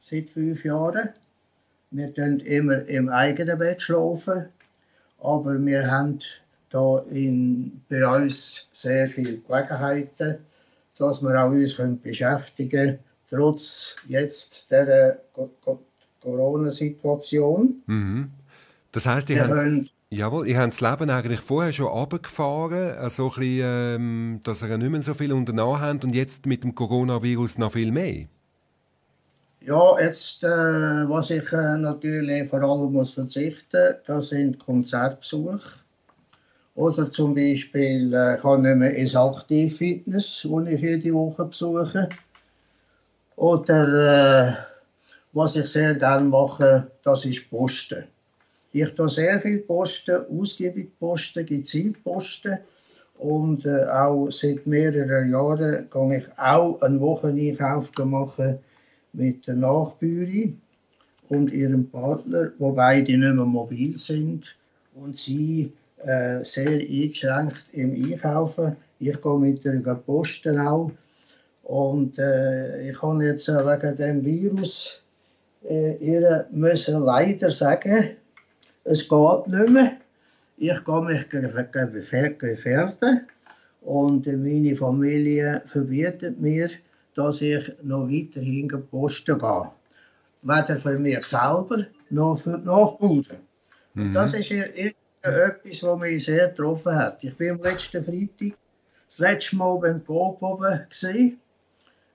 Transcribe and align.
seit 0.00 0.30
fünf 0.30 0.64
Jahren. 0.64 1.10
Wir 1.90 2.12
tun 2.12 2.40
immer 2.40 2.84
im 2.88 3.08
eigenen 3.08 3.58
Bett 3.58 3.82
schlafen, 3.82 4.46
aber 5.20 5.64
wir 5.64 5.88
haben 5.90 6.18
da 6.70 6.98
in, 7.10 7.80
bei 7.88 8.06
uns 8.06 8.66
sehr 8.72 9.06
viele 9.06 9.36
Gelegenheiten, 9.36 10.38
dass 10.98 11.22
wir 11.22 11.40
auch 11.40 11.50
uns 11.50 11.76
können 11.76 12.00
beschäftigen 12.00 12.70
können, 12.70 12.98
trotz 13.28 13.94
jetzt 14.08 14.70
der 14.70 15.18
Corona-Situation. 16.22 17.82
Mhm. 17.86 18.30
Das 18.90 19.06
heißt, 19.06 19.30
ihr 19.30 19.46
habt 19.46 19.92
Jawohl, 20.12 20.46
ihr 20.46 20.58
habt 20.58 20.74
das 20.74 20.82
Leben 20.82 21.08
eigentlich 21.08 21.40
vorher 21.40 21.72
schon 21.72 21.86
runtergefahren, 21.86 22.98
also 22.98 23.30
ein 23.30 23.40
bisschen, 23.40 23.62
ähm, 23.64 24.40
dass 24.44 24.60
ihr 24.60 24.76
nicht 24.76 24.90
mehr 24.90 25.02
so 25.02 25.14
viel 25.14 25.32
unternommen 25.32 25.80
habt 25.80 26.04
und 26.04 26.14
jetzt 26.14 26.44
mit 26.44 26.64
dem 26.64 26.74
Coronavirus 26.74 27.56
noch 27.56 27.72
viel 27.72 27.90
mehr? 27.90 28.26
Ja, 29.62 29.98
jetzt, 29.98 30.44
äh, 30.44 30.48
was 31.08 31.30
ich 31.30 31.50
äh, 31.50 31.78
natürlich 31.78 32.46
vor 32.50 32.60
allem 32.60 32.92
muss 32.92 33.14
verzichten, 33.14 33.94
das 34.06 34.28
sind 34.28 34.58
Konzertbesuche. 34.58 35.62
Oder 36.74 37.10
zum 37.10 37.34
Beispiel, 37.34 38.12
äh, 38.12 38.36
ich 38.36 38.44
habe 38.44 38.60
nicht 38.60 38.76
mehr 38.76 38.94
ins 38.94 39.16
Aktivfitness, 39.16 40.44
wo 40.46 40.60
ich 40.60 40.82
jede 40.82 41.14
Woche 41.14 41.46
besuche. 41.46 42.10
Oder 43.36 44.46
äh, 44.46 44.52
was 45.32 45.56
ich 45.56 45.68
sehr 45.68 45.94
gerne 45.94 46.28
mache, 46.28 46.90
das 47.02 47.24
ist 47.24 47.48
Posten. 47.48 48.04
Ich 48.72 48.90
tue 48.94 49.08
sehr 49.08 49.38
viel 49.38 49.58
posten, 49.58 50.24
ausgiebig 50.30 50.98
posten, 50.98 51.46
gezielt 51.46 52.02
posten. 52.04 52.58
Und 53.18 53.66
äh, 53.66 53.84
auch 53.84 54.30
seit 54.30 54.66
mehreren 54.66 55.30
Jahren 55.30 55.88
gehe 55.90 56.18
ich 56.18 56.38
auch 56.38 56.80
einen 56.80 57.00
Wocheneinkauf 57.00 57.92
machen 58.04 58.58
mit 59.12 59.46
der 59.46 59.54
Nachbüri 59.54 60.56
und 61.28 61.52
ihrem 61.52 61.88
Partner, 61.88 62.50
wobei 62.58 63.02
die 63.02 63.16
nicht 63.16 63.34
mehr 63.34 63.44
mobil 63.44 63.96
sind 63.96 64.56
und 64.94 65.18
sie 65.18 65.72
äh, 65.98 66.42
sehr 66.42 66.68
eingeschränkt 66.68 67.62
im 67.72 67.92
Einkaufen. 67.92 68.76
Ich 68.98 69.20
gehe 69.20 69.38
mit 69.38 69.64
der 69.64 69.94
Posten 69.94 70.58
auch. 70.58 70.90
Und 71.62 72.18
äh, 72.18 72.90
ich 72.90 72.98
kann 72.98 73.20
jetzt 73.20 73.48
wegen 73.48 73.96
dem 73.96 74.24
Virus 74.24 75.02
äh, 75.68 75.94
ihr 75.96 76.46
müssen 76.50 77.00
leider 77.02 77.50
sagen, 77.50 78.16
es 78.84 79.08
geht 79.08 79.46
nicht 79.48 79.68
mehr. 79.68 79.96
Ich 80.56 80.84
gehe 80.84 81.02
mich 81.02 81.28
gefährden 82.38 83.26
und 83.80 84.26
meine 84.26 84.76
Familie 84.76 85.62
verbietet 85.64 86.40
mir, 86.40 86.70
dass 87.14 87.40
ich 87.40 87.72
noch 87.82 88.08
weiterhin 88.08 88.68
posten 88.90 89.38
gehe. 89.38 89.70
Weder 90.42 90.76
für 90.76 90.98
mich 90.98 91.24
selber 91.24 91.86
noch 92.10 92.36
für 92.36 92.58
die 92.58 92.66
Nachbarn. 92.66 93.26
Mhm. 93.94 94.14
Das 94.14 94.34
ist 94.34 94.50
etwas, 94.50 95.82
was 95.82 96.00
mich 96.00 96.24
sehr 96.24 96.48
getroffen 96.48 96.94
hat. 96.94 97.22
Ich 97.22 97.38
war 97.38 97.52
am 97.52 97.62
letzten 97.62 98.02
Freitag 98.02 98.56
das 99.08 99.18
letzte 99.18 99.56
Mal 99.56 99.78
beim 99.78 100.04
Coop 100.04 100.42
oben. 100.42 100.86
Gewesen. 100.88 101.38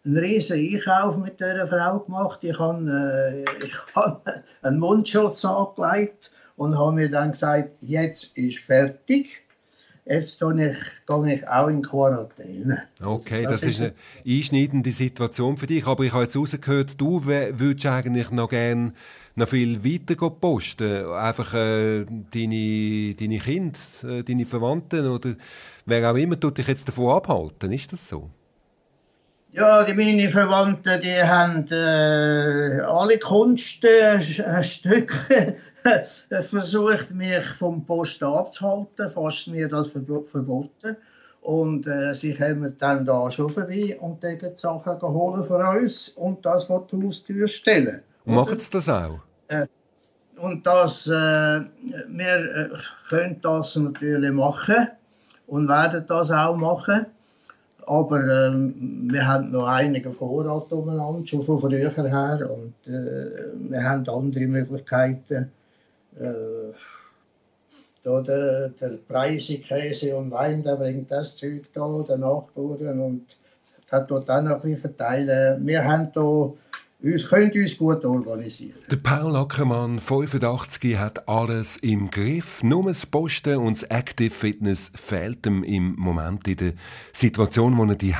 Einen 0.03 0.17
riesen 0.17 0.57
Einkauf 0.57 1.17
mit 1.17 1.39
dieser 1.39 1.67
Frau 1.67 2.00
gemacht. 2.00 2.39
Ich 2.41 2.57
habe, 2.57 3.45
äh, 3.45 3.66
ich 3.66 3.77
habe 3.95 4.44
einen 4.61 4.79
Mundschutz 4.79 5.44
angelegt 5.45 6.31
und 6.57 6.78
habe 6.78 6.91
mir 6.91 7.09
dann 7.09 7.31
gesagt, 7.31 7.69
jetzt 7.81 8.38
ist 8.38 8.59
fertig. 8.59 9.41
Jetzt 10.06 10.40
gehe 10.40 10.72
ich, 10.72 11.34
ich 11.34 11.47
auch 11.47 11.68
in 11.68 11.81
Quarantäne. 11.81 12.84
Okay, 13.03 13.44
das, 13.44 13.59
das 13.59 13.72
ist 13.72 13.81
eine 13.81 13.94
einschneidende 14.25 14.94
Situation 14.94 15.57
für 15.57 15.68
dich. 15.68 15.85
Aber 15.85 16.06
ich 16.06 16.13
habe 16.13 16.23
jetzt 16.23 16.38
rausgehört, 16.38 17.00
du 17.00 17.25
würdest 17.25 17.85
eigentlich 17.85 18.31
noch 18.31 18.50
gerne 18.50 18.94
noch 19.35 19.50
viel 19.50 19.84
weiter 19.84 20.29
posten. 20.29 21.06
Einfach 21.07 21.53
äh, 21.53 22.06
deine, 22.06 23.16
deine 23.16 23.39
Kinder, 23.39 23.78
äh, 24.03 24.24
deine 24.24 24.45
Verwandten 24.45 25.07
oder 25.07 25.35
wer 25.85 26.09
auch 26.09 26.16
immer 26.16 26.39
tut 26.39 26.57
dich 26.57 26.68
jetzt 26.68 26.88
davon 26.88 27.09
abhalten. 27.09 27.74
Ist 27.74 27.91
das 27.91 28.07
so? 28.07 28.29
Ja, 29.51 29.84
die 29.84 29.94
meine 29.94 30.29
Verwandten, 30.29 31.01
die 31.01 31.24
haben 31.24 31.68
äh, 31.72 32.81
alle 32.81 33.18
Kunststücke 33.18 35.56
versucht, 36.42 37.12
mich 37.12 37.46
vom 37.46 37.86
Post 37.86 38.24
abzuhalten, 38.24 39.09
fast 39.09 39.48
mir 39.48 39.68
das 39.68 39.90
verboten. 39.90 40.98
Und 41.42 41.88
äh, 41.88 42.13
sie 42.13 42.34
kommen 42.34 42.75
dann 42.78 43.06
da 43.06 43.31
schon 43.31 43.50
vorbei 43.50 43.98
und 44.01 44.22
die 44.22 44.38
Sachen 44.57 45.01
holen 45.01 45.45
für 45.45 45.80
uns 45.80 46.10
und 46.10 46.45
das 46.45 46.66
vor 46.66 46.86
die 46.92 47.06
Haustür 47.06 47.48
stellen. 47.48 48.01
Machen 48.25 48.60
sie 48.60 48.69
das 48.69 48.89
auch? 48.89 49.19
Äh, 49.48 49.68
und 50.38 50.66
das, 50.68 51.07
äh, 51.07 51.12
wir 51.12 52.36
äh, 52.36 52.69
können 53.10 53.40
das 53.42 53.75
natürlich 53.75 54.31
machen 54.31 54.88
und 55.48 55.68
werden 55.69 56.04
das 56.07 56.31
auch 56.31 56.57
machen. 56.57 57.06
Aber 57.86 58.19
ähm, 58.28 59.07
wir 59.10 59.25
haben 59.25 59.51
noch 59.51 59.68
einige 59.68 60.12
Vorrat 60.12 60.72
umeinander, 60.74 61.25
schon 61.25 61.42
von 61.42 61.60
früher 61.60 61.90
her. 61.90 62.50
Und 62.51 62.94
äh, 62.94 63.30
wir 63.69 63.81
haben 63.81 64.07
andere 64.10 64.45
Möglichkeiten, 64.45 65.50
äh, 66.19 66.74
da 68.04 68.22
der, 68.22 68.69
der 68.69 68.98
Preise, 69.08 69.60
Käse 69.60 70.16
und 70.16 70.31
Wein, 70.31 70.64
der 70.64 70.75
bringt 70.75 71.12
das 71.12 71.36
Zeug 71.36 71.64
da, 71.74 72.04
der 72.08 72.18
Nachbarn 72.18 73.00
und 73.00 73.25
das 73.90 74.08
tut 74.08 74.28
dann 74.28 74.46
noch 74.46 74.64
ein 74.64 74.78
verteilen. 74.78 75.66
Wir 75.66 75.84
haben 75.84 76.12
hier 76.14 76.54
uns, 76.99 77.27
können 77.27 77.51
uns 77.51 77.77
gut 77.77 78.03
organisieren. 78.03 78.79
Der 78.89 78.97
Paul 78.97 79.35
Ackermann, 79.35 79.99
85, 79.99 80.97
hat 80.97 81.27
alles 81.29 81.77
im 81.77 82.09
Griff. 82.09 82.63
Nur 82.63 82.85
das 82.85 83.05
Posten 83.05 83.57
und 83.57 83.77
das 83.77 83.83
Active 83.83 84.31
Fitness 84.31 84.91
fehlt 84.95 85.45
ihm 85.45 85.63
im 85.63 85.95
Moment 85.95 86.47
in 86.47 86.57
der 86.57 86.73
Situation, 87.13 87.77
wo 87.77 87.85
er 87.85 87.95
die 87.95 88.15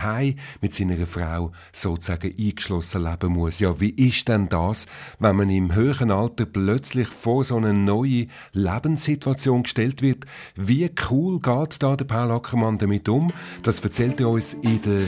mit 0.62 0.74
seiner 0.74 1.08
Frau 1.08 1.52
sozusagen 1.72 2.34
eingeschlossen 2.38 3.04
leben 3.04 3.34
muss. 3.34 3.60
Ja, 3.60 3.80
wie 3.80 3.90
ist 3.90 4.28
denn 4.28 4.48
das, 4.50 4.86
wenn 5.20 5.36
man 5.36 5.50
im 5.50 5.74
höheren 5.74 6.12
Alter 6.12 6.46
plötzlich 6.46 7.08
vor 7.08 7.44
so 7.44 7.58
eine 7.58 7.74
neue 7.74 8.28
Lebenssituation 8.54 9.64
gestellt 9.64 10.02
wird? 10.02 10.26
Wie 10.56 10.90
cool 11.10 11.40
geht 11.40 11.82
da 11.82 11.96
der 11.96 12.06
Paul 12.06 12.32
Ackermann 12.32 12.78
damit 12.78 13.10
um? 13.10 13.34
Das 13.64 13.80
erzählt 13.80 14.20
er 14.20 14.30
uns 14.30 14.54
in 14.54 14.82
der 14.84 15.08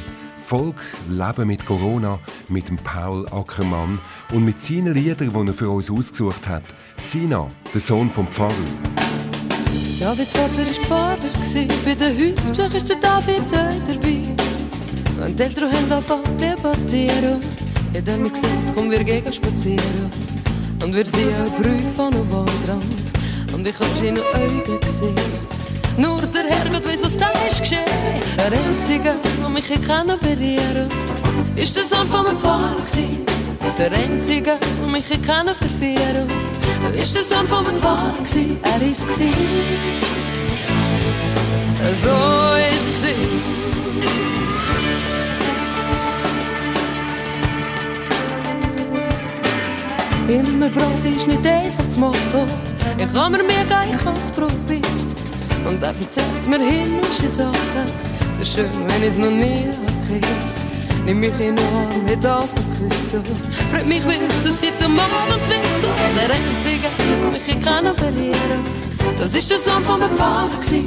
Volk 0.50 0.82
Leben 1.08 1.48
mit 1.48 1.64
Corona 1.64 2.18
mit 2.48 2.70
dem 2.70 2.78
Paul 2.78 3.28
Ackermann 3.28 3.69
und 4.34 4.46
mit 4.46 4.60
seinen 4.60 4.94
Liedern, 4.94 5.32
die 5.34 5.48
er 5.48 5.54
für 5.54 5.70
uns 5.70 5.90
ausgesucht 5.90 6.48
hat. 6.48 6.64
Sina, 6.98 7.50
der 7.74 7.82
Sohn 7.82 8.10
vom 8.10 8.28
Pfarrer. 8.28 8.54
Davids 10.00 10.34
Vater 10.34 10.66
war 10.66 10.86
Pfarrer, 10.86 11.18
bei 11.86 11.96
den 11.96 12.36
Hausbesuch 12.36 12.74
ist 12.74 12.90
der 12.90 12.96
David 12.98 13.42
dabei. 13.52 15.26
Und 15.26 15.38
die 15.38 15.44
Eltern 15.44 15.72
haben 15.72 15.92
angefangen 15.92 16.40
zu 16.40 16.46
debattieren. 16.46 17.42
Hat 17.94 18.08
er 18.08 18.18
mir 18.18 18.30
gesagt, 18.30 18.72
komm, 18.74 18.92
wir 18.92 19.04
gehen 19.04 19.34
spazieren. 19.34 20.10
Und 20.84 20.96
wir 20.96 21.06
sehen 21.06 21.36
einen 21.36 21.52
Brief 21.62 22.00
an 22.00 22.14
einem 22.14 22.32
Waldrand. 22.32 22.84
Und 23.54 23.68
ich 23.68 23.76
habe 23.76 23.90
seine 24.00 24.22
Augen 24.22 24.80
gesehen. 24.80 25.16
Nur 25.98 26.22
der 26.22 26.46
Herrgott 26.46 26.88
weiß, 26.88 27.04
was 27.04 27.18
da 27.18 27.32
ist 27.50 27.60
geschehen. 27.60 27.84
Der 28.38 28.52
Einzige, 28.58 29.16
der 29.42 29.50
mich 29.50 29.70
kann 29.82 30.08
berühren 30.08 30.90
ist 31.56 31.76
der 31.76 31.84
Sohn 31.84 32.08
von 32.08 32.24
meinem 32.24 32.38
Pfarrer 32.38 32.76
Der 33.78 33.92
Einzige, 33.94 34.58
der 34.60 34.88
mich 34.92 35.10
kann 35.22 35.48
verführen 35.48 36.28
ist 37.00 37.16
der 37.16 37.24
Sohn 37.24 37.48
von 37.48 37.64
meinem 37.64 37.80
Pfarrer 37.80 38.14
Er 38.64 38.88
ist 38.88 39.08
gewesen. 39.08 39.34
So 41.94 42.10
ist 42.76 42.96
es 42.96 43.14
Immer 50.28 50.70
sie 50.96 51.16
ist 51.16 51.28
nicht 51.28 51.46
einfach 51.46 51.90
zu 51.90 52.00
machen. 52.00 52.16
Ich 52.98 53.14
habe 53.14 53.38
mir 53.38 53.44
ich 53.44 54.06
habe 54.06 54.20
es 54.20 54.32
probiert. 54.32 55.16
Und 55.66 55.82
er 55.82 55.90
erzählt 55.90 56.48
mir 56.48 56.60
himmlische 56.60 57.30
Sachen. 57.30 57.88
So 58.32 58.46
schön, 58.46 58.70
wenn 58.88 59.02
ich 59.02 59.10
es 59.10 59.18
noch 59.18 59.32
nie 59.32 59.70
gehört. 60.08 60.79
Nimm 61.06 61.20
mich 61.20 61.40
in 61.40 61.58
Arm, 61.58 62.06
mit 62.06 62.22
küssen. 62.22 63.24
Freut 63.72 63.88
mich, 63.88 64.04
will 64.06 64.20
es 64.30 64.62
heute 64.62 64.86
Abend 64.86 65.50
wissen. 65.50 65.92
Der 66.16 66.30
Einzige, 66.36 66.90
der 66.98 67.32
mich 67.32 67.46
hier 67.46 67.60
kann 67.60 67.88
operieren 67.88 68.64
Das 69.18 69.34
ist 69.36 69.50
der 69.50 69.60
Sohn 69.60 69.84
von 69.84 70.00
meinem 70.00 70.16
Vater. 70.16 70.84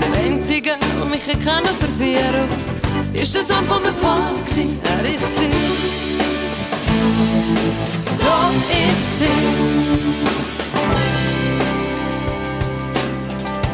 Der 0.00 0.24
Einzige, 0.24 0.76
der 0.78 1.04
mich 1.04 1.24
hier 1.24 1.38
kann 1.38 1.64
verwirren 1.64 2.48
Ist 3.12 3.34
der 3.34 3.42
Sohn 3.42 3.64
von 3.66 3.82
meinem 3.82 3.96
Vater. 3.96 4.66
Er 4.98 5.04
ist 5.14 5.24
es. 5.24 5.38
So 8.18 8.34
ist 8.88 9.22
es. 9.22 9.28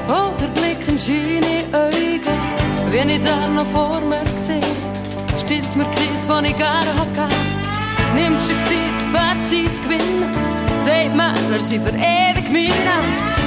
Oder 0.08 0.48
blicken 0.54 0.98
schöne 0.98 1.64
Augen, 1.72 2.38
wenn 2.90 3.08
ich 3.08 3.20
da 3.22 3.48
noch 3.48 3.66
vor 3.66 4.00
mir 4.00 4.24
sehe. 4.36 4.89
Stillt 5.50 5.74
mir 5.74 5.84
Kies, 5.86 6.28
was 6.28 6.44
ich 6.44 6.56
gerne 6.56 6.92
hatte. 6.96 7.26
Nimmt 8.14 8.40
sich 8.40 8.54
Zeit, 8.66 9.00
Fazit 9.12 9.74
zu 9.74 9.82
gewinnen. 9.82 10.32
Sagt 10.78 11.16
mir, 11.16 11.34
wir 11.50 11.58
sind 11.58 11.82
für 11.82 11.92
ewig 11.92 12.48
meine. 12.52 12.94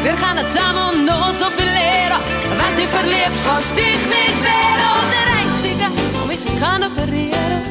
Wir 0.03 0.11
können 0.11 0.45
zusammen 0.51 1.05
noch 1.05 1.33
so 1.33 1.45
viel 1.51 1.63
lernen. 1.63 2.19
Wenn 2.59 2.75
du 2.75 2.89
verliebst, 2.89 3.41
kannst 3.45 3.71
du 3.71 3.75
dich 3.75 4.03
nicht 4.17 4.37
wehren. 4.43 4.89
Und 4.99 5.11
der 5.15 5.27
Einzige, 5.39 5.87
der 6.13 6.25
mich 6.27 6.59
kann 6.59 6.83
operieren 6.83 7.61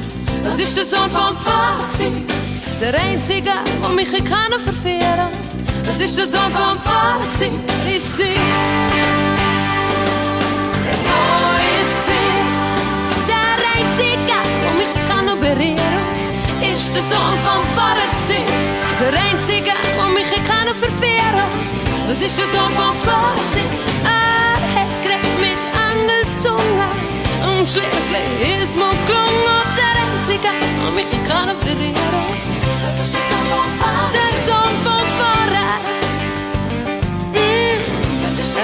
das 0.43 0.59
ist 0.59 0.79
der 0.79 0.85
Sohn 0.87 1.11
vom 1.11 1.37
Pfarrer. 1.37 1.87
Der 2.81 2.95
Einzige, 2.99 3.53
der 3.83 3.89
mich 3.91 4.13
kann 4.25 4.53
verführen 4.65 5.29
es 5.91 6.01
ist 6.01 6.17
der 6.17 6.27
Sohn 6.27 6.51
vom 6.53 6.81
Vater, 6.81 7.51
er 7.85 7.97
ist 7.97 8.13
gsi. 8.13 8.33
Berühren, 15.43 16.07
ist 16.73 16.95
der 16.95 17.03
Sohn 17.03 17.37
vom 17.47 17.63
Vater 17.75 18.07
gsi. 18.17 18.43
Der 19.03 19.13
Einzige, 19.27 19.75
der 19.99 20.09
mich 20.15 20.31
kann 20.49 20.69
verführen, 20.83 21.51
das 22.07 22.19
ist 22.23 22.39
der 22.39 22.47
Sohn 22.55 22.73
vom 22.79 22.97
Vater. 23.07 23.65
Er 24.07 24.55
hat 24.75 24.91
geredet 25.03 25.37
mit 25.47 25.61
Engelszunge 25.91 26.87
und 27.51 27.65
schließlich 27.69 28.29
ist 28.63 28.75
mir 28.77 28.95
gelungen. 29.11 29.67
Der 29.81 29.95
Einzige, 30.05 30.53
der 30.81 30.91
mich 30.99 31.13
kann 31.29 31.49
berühren, 31.59 32.27
das 32.85 32.95
ist 33.03 33.13
der 33.13 33.25
Sohn 33.31 33.47
vom 33.53 33.71
Vater. 33.81 34.13
Der 34.15 34.31
Sohn 34.47 34.75
vom 34.87 35.07
Nichts 38.23 38.39
ist 38.39 38.63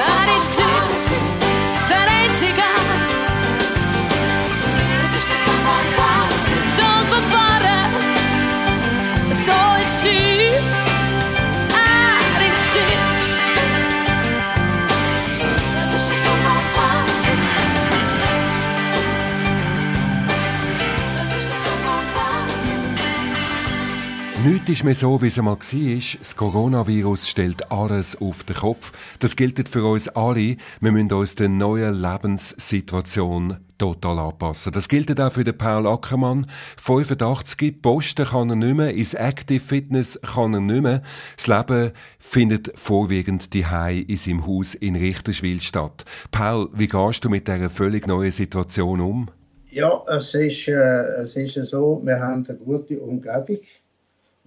mehr 24.68 24.94
so, 24.94 25.22
wie 25.22 25.28
es 25.28 25.38
einmal 25.38 25.56
war. 25.56 26.18
Das 26.18 26.36
Coronavirus 26.36 27.26
stellt 27.26 27.72
alles 27.72 28.20
auf 28.20 28.44
den 28.44 28.56
Kopf. 28.56 28.92
Das 29.18 29.34
gilt 29.34 29.66
für 29.66 29.82
uns 29.82 30.08
alle. 30.08 30.56
Wir 30.80 30.92
müssen 30.92 31.10
uns 31.10 31.34
der 31.36 31.48
neuen 31.48 31.94
Lebenssituation 31.94 33.56
total 33.78 34.18
anpassen. 34.18 34.72
Das 34.72 34.88
gilt 34.88 35.18
auch 35.18 35.32
für 35.32 35.44
den 35.44 35.56
Paul 35.56 35.86
Ackermann. 35.86 36.46
85, 36.76 37.80
posten 37.80 38.26
kann 38.26 38.50
er 38.50 38.56
nicht 38.56 38.76
mehr, 38.76 38.92
ins 38.92 39.14
Active 39.14 39.60
Fitness 39.60 40.20
kann 40.20 40.52
er 40.52 40.60
nicht 40.60 40.82
mehr. 40.82 41.02
Das 41.36 41.46
Leben 41.46 41.92
findet 42.18 42.70
vorwiegend 42.78 43.54
die 43.54 43.64
in 44.06 44.16
seinem 44.18 44.46
Haus 44.46 44.74
in 44.74 44.96
Richterswil 44.96 45.62
statt. 45.62 46.04
Paul, 46.30 46.68
wie 46.74 46.88
gehst 46.88 47.24
du 47.24 47.30
mit 47.30 47.48
dieser 47.48 47.70
völlig 47.70 48.06
neuen 48.06 48.32
Situation 48.32 49.00
um? 49.00 49.30
Ja, 49.70 50.02
es 50.08 50.34
ist, 50.34 50.68
äh, 50.68 51.22
es 51.22 51.36
ist 51.36 51.54
so, 51.70 52.02
wir 52.04 52.20
haben 52.20 52.44
eine 52.46 52.58
gute 52.58 52.98
Umgebung. 53.00 53.60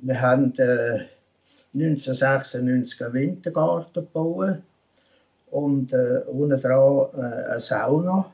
Wir 0.01 0.19
haben 0.19 0.53
äh, 0.57 1.05
1996 1.73 3.03
einen 3.03 3.13
Wintergarten 3.13 3.93
gebaut 3.93 4.57
und 5.51 5.93
äh, 5.93 6.21
unten 6.27 6.59
dran 6.59 7.07
äh, 7.15 7.51
eine 7.51 7.59
Sauna. 7.59 8.25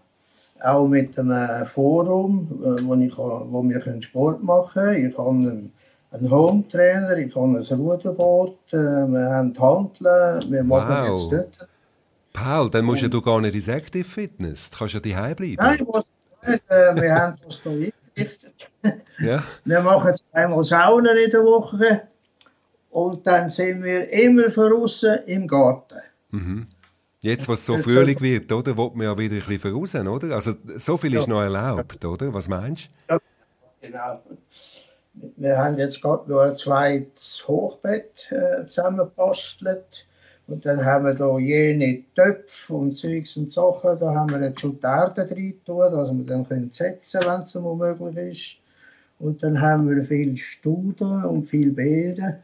Auch 0.63 0.87
mit 0.87 1.17
einem 1.19 1.65
Forum, 1.65 2.47
äh, 2.63 2.83
wo, 2.83 2.95
ich, 2.95 3.17
wo 3.17 3.63
wir 3.63 4.01
Sport 4.01 4.43
machen 4.43 4.81
können. 4.81 5.09
Ich 5.09 5.17
habe 5.17 5.29
einen, 5.29 5.73
einen 6.11 6.31
Home-Trainer, 6.31 7.17
ich 7.17 7.35
habe 7.35 7.59
ein 7.59 7.79
Ruderboot, 7.79 8.57
äh, 8.71 8.77
wir 8.77 9.29
haben 9.29 9.53
Handeln, 9.59 10.51
wir 10.51 10.63
machen 10.63 10.95
wow. 11.09 11.31
jetzt 11.31 11.31
dort. 11.59 11.69
Paul, 12.33 12.69
dann 12.69 12.85
musst 12.85 13.03
und, 13.03 13.13
du 13.13 13.21
gar 13.21 13.41
nicht 13.41 13.55
ins 13.55 13.67
Active 13.67 14.03
Fitness. 14.03 14.69
Du 14.69 14.77
kannst 14.77 14.93
ja 14.93 14.99
daheim 14.99 15.35
bleiben. 15.35 15.55
Nein, 15.57 15.75
ich 15.75 15.87
muss 15.87 16.05
nicht. 16.47 16.63
Äh, 16.69 17.01
wir 17.01 17.15
haben 17.15 17.35
das 17.45 17.59
hier. 17.63 17.91
Ja. 19.19 19.43
Wir 19.65 19.81
machen 19.81 20.15
zweimal 20.15 20.63
Saunen 20.63 21.17
in 21.17 21.31
der 21.31 21.43
Woche 21.43 22.07
und 22.89 23.27
dann 23.27 23.49
sind 23.49 23.83
wir 23.83 24.09
immer 24.11 24.47
draußen 24.47 25.19
im 25.25 25.47
Garten. 25.47 25.99
Mhm. 26.31 26.67
Jetzt, 27.21 27.47
was 27.47 27.65
so 27.65 27.77
Frühling 27.77 28.19
wird, 28.21 28.51
oder, 28.51 28.77
wird 28.77 28.95
man 28.95 29.05
ja 29.05 29.17
wieder 29.17 29.35
ein 29.35 29.43
bisschen 29.45 29.73
voraus, 29.73 29.95
oder? 29.95 30.35
Also 30.35 30.53
so 30.77 30.97
viel 30.97 31.15
ist 31.15 31.27
noch 31.27 31.41
erlaubt, 31.41 32.03
oder? 32.05 32.33
Was 32.33 32.47
meinst 32.47 32.89
du? 33.07 33.13
Ja, 33.13 33.19
genau. 33.81 34.21
Wir 35.35 35.57
haben 35.57 35.77
jetzt 35.77 36.01
gerade 36.01 36.29
noch 36.29 36.41
ein 36.41 36.55
zweites 36.55 37.43
Hochbett 37.47 38.31
äh, 38.31 38.65
zusammengebastelt. 38.67 40.05
Und 40.47 40.65
dann 40.65 40.83
haben 40.83 41.05
wir 41.05 41.13
da 41.13 41.37
jene 41.37 42.03
Töpfe 42.15 42.73
und 42.73 42.95
Zeugs 42.95 43.35
und 43.35 43.51
Sachen, 43.51 43.99
da 43.99 44.15
haben 44.15 44.29
wir 44.29 44.41
jetzt 44.41 44.61
schon 44.61 44.79
die 44.79 44.85
Erde 44.85 45.25
drin 45.25 45.55
tun, 45.65 45.91
dass 45.91 46.11
wir 46.11 46.25
dann 46.25 46.47
können 46.47 46.69
setzen 46.71 47.21
wenn 47.25 47.41
es 47.41 47.53
mal 47.55 47.75
möglich 47.75 48.17
ist. 48.31 48.67
Und 49.19 49.43
dann 49.43 49.59
haben 49.59 49.89
wir 49.89 50.01
viel 50.03 50.37
Studen 50.37 51.25
und 51.25 51.49
viel 51.49 51.71
Beeren. 51.71 52.35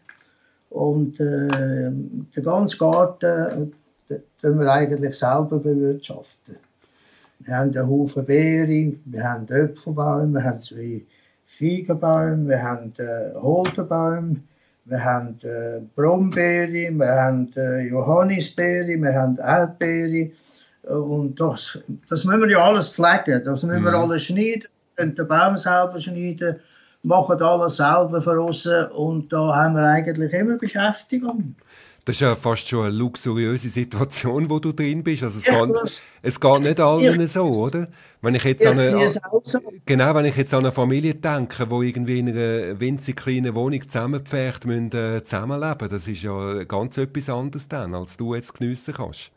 Und 0.69 1.19
äh, 1.19 1.91
den 1.91 2.43
ganzen 2.43 2.79
Garten 2.79 3.73
können 4.41 4.59
wir 4.59 4.71
eigentlich 4.71 5.13
selber 5.13 5.59
bewirtschaften. 5.59 6.57
Wir 7.39 7.55
haben 7.55 7.75
einen 7.75 7.89
Haufen 7.89 8.25
Beeren, 8.25 9.01
wir 9.05 9.23
haben 9.23 9.47
Äpfelbäume, 9.47 10.33
wir 10.33 10.43
haben 10.43 10.59
zwei 10.59 11.01
Feigenbaum, 11.45 12.47
wir 12.47 12.61
haben 12.61 12.93
Holdenbaum, 13.35 14.41
wir 14.85 15.03
haben 15.03 15.37
äh, 15.43 15.79
Brombeere, 15.95 16.91
wir 16.91 17.07
haben 17.07 17.51
äh, 17.55 17.87
Johannisbeere, 17.87 19.01
wir 19.01 19.13
haben 19.13 19.37
Erdbeere. 19.37 20.31
Und 20.83 21.39
das, 21.39 21.79
das 22.09 22.25
müssen 22.25 22.41
wir 22.41 22.49
ja 22.49 22.63
alles 22.63 22.89
pflegen, 22.89 23.43
das 23.45 23.63
müssen 23.63 23.83
wir 23.83 23.91
mhm. 23.91 23.97
alles 23.97 24.23
schneiden, 24.23 24.63
wir 24.63 24.95
können 24.97 25.15
den 25.15 25.27
Baum 25.27 25.57
selber 25.57 25.97
schneiden, 25.97 26.59
machen 27.03 27.41
alles 27.41 27.77
selber 27.77 28.19
für 28.19 28.41
uns 28.41 28.67
und 28.93 29.31
da 29.31 29.55
haben 29.55 29.75
wir 29.75 29.83
eigentlich 29.83 30.33
immer 30.33 30.57
Beschäftigung. 30.57 31.55
Das 32.05 32.17
ist 32.17 32.19
ja 32.19 32.35
fast 32.35 32.67
schon 32.67 32.85
eine 32.85 32.95
luxuriöse 32.95 33.69
Situation, 33.69 34.49
wo 34.49 34.59
du 34.59 34.73
drin 34.73 35.03
bist. 35.03 35.23
Also 35.23 35.37
es, 35.39 35.45
ja, 35.45 35.65
geht, 35.65 36.05
es 36.21 36.37
geht 36.37 36.59
nicht 36.61 36.79
allen 36.81 37.27
so, 37.27 37.43
oder? 37.45 37.87
Wenn 38.21 38.35
ich 38.35 38.43
jetzt 38.43 38.65
an 38.65 38.77
eine, 38.77 39.09
so. 39.09 39.59
genau, 39.85 40.13
wenn 40.13 40.25
ich 40.25 40.35
jetzt 40.35 40.53
an 40.53 40.65
eine 40.65 40.73
Familie 40.73 41.15
denke, 41.15 41.69
wo 41.69 41.81
irgendwie 41.81 42.19
in 42.19 42.27
einer 42.27 42.77
winzig 42.77 43.15
kleinen 43.15 43.55
Wohnung 43.55 43.87
zusammengepfercht 43.87 44.65
müssen, 44.65 44.91
äh, 44.91 45.23
zusammenleben, 45.23 45.87
das 45.87 46.05
ist 46.09 46.23
ja 46.23 46.65
ganz 46.65 46.97
etwas 46.97 47.29
anderes 47.29 47.69
dann, 47.69 47.95
als 47.95 48.17
du 48.17 48.35
jetzt 48.35 48.53
geniessen 48.53 48.93
kannst. 48.95 49.31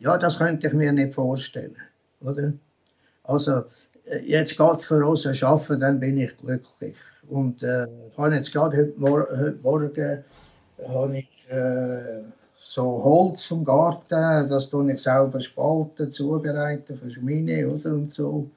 Ja, 0.00 0.18
das 0.18 0.38
könnte 0.38 0.66
ich 0.66 0.72
mir 0.72 0.92
nicht 0.92 1.14
vorstellen, 1.14 1.76
oder? 2.20 2.52
Also, 3.22 3.62
äh, 4.06 4.18
jetzt 4.26 4.58
geht 4.58 4.82
für 4.82 5.06
uns 5.06 5.24
arbeiten, 5.44 5.78
dann 5.78 6.00
bin 6.00 6.18
ich 6.18 6.36
glücklich. 6.36 6.96
Und 7.28 7.62
äh, 7.62 7.86
ich 8.10 8.18
habe 8.18 8.34
jetzt 8.34 8.52
gerade 8.52 8.92
heute, 9.00 9.38
heute 9.38 9.58
Morgen 9.62 10.24
habe 10.88 11.18
ich 11.18 11.28
äh, 11.50 12.22
so 12.56 13.02
Holz 13.04 13.44
vom 13.44 13.64
Garten, 13.64 14.48
das 14.48 14.70
tue 14.70 14.92
ich 14.92 15.02
selber 15.02 15.40
spalten, 15.40 16.12
zubereiten 16.12 16.96
für 16.96 17.10
Schmine 17.10 17.68
oder 17.68 17.92
und 17.92 18.10
so. 18.10 18.48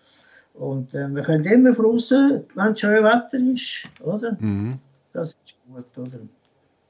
Und 0.53 0.93
äh, 0.93 1.07
wir 1.09 1.23
können 1.23 1.45
immer 1.45 1.73
draußen, 1.73 2.45
wenn 2.55 2.71
es 2.71 2.79
schön 2.79 3.03
Wetter 3.03 3.37
ist, 3.37 3.89
oder? 4.01 4.37
Mhm. 4.39 4.79
Das 5.11 5.29
ist 5.29 5.57
gut, 5.67 5.97
oder? 5.97 6.19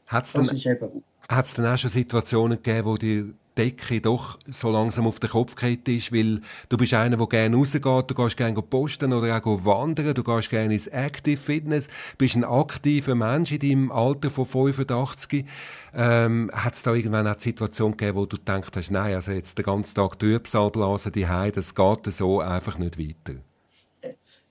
Hat's 0.08 0.34
das 0.34 0.48
denn, 0.48 0.58
ist 0.58 0.66
eben 0.66 0.92
gut. 0.92 1.04
Hat 1.30 1.46
es 1.46 1.54
dann 1.56 1.66
auch 1.66 1.78
schon 1.78 1.90
Situationen 1.90 2.62
gegeben, 2.62 2.86
wo 2.86 2.98
die 2.98 3.34
Decke 3.58 4.02
doch 4.02 4.38
so 4.48 4.70
langsam 4.70 5.08
auf 5.08 5.20
den 5.20 5.30
Kopf 5.30 5.56
gekriegt 5.56 5.88
ist, 5.88 6.12
weil 6.12 6.42
du 6.70 6.78
bist 6.78 6.94
einer, 6.94 7.18
der 7.18 7.28
gerne 7.28 7.56
rausgeht, 7.56 7.84
du 7.84 8.14
gehst 8.14 8.38
gerne 8.38 8.62
posten 8.62 9.14
oder 9.14 9.38
auch 9.38 9.66
wandern, 9.66 10.14
du 10.14 10.24
gehst 10.24 10.50
gerne 10.50 10.74
ins 10.74 10.88
Active 10.88 11.38
Fitness, 11.38 11.88
bist 12.18 12.36
ein 12.36 12.44
aktiver 12.44 13.16
Mensch 13.16 13.52
in 13.54 13.60
deinem 13.60 13.92
Alter 13.92 14.30
von 14.30 14.46
85. 14.46 15.46
Ähm, 15.94 16.52
Hat 16.54 16.74
es 16.74 16.84
da 16.84 16.94
irgendwann 16.94 17.28
eine 17.28 17.40
Situation 17.40 17.92
gegeben, 17.92 18.18
wo 18.18 18.26
du 18.26 18.38
gedacht 18.38 18.76
hast, 18.76 18.92
nein, 18.92 19.16
also 19.16 19.32
jetzt 19.32 19.58
den 19.58 19.66
ganzen 19.66 19.96
Tag 19.96 20.20
Trübsal 20.20 20.70
blasen, 20.70 21.14
die 21.14 21.26
das 21.26 21.74
geht 21.74 22.14
so 22.14 22.42
einfach 22.42 22.78
nicht 22.78 23.00
weiter? 23.00 23.40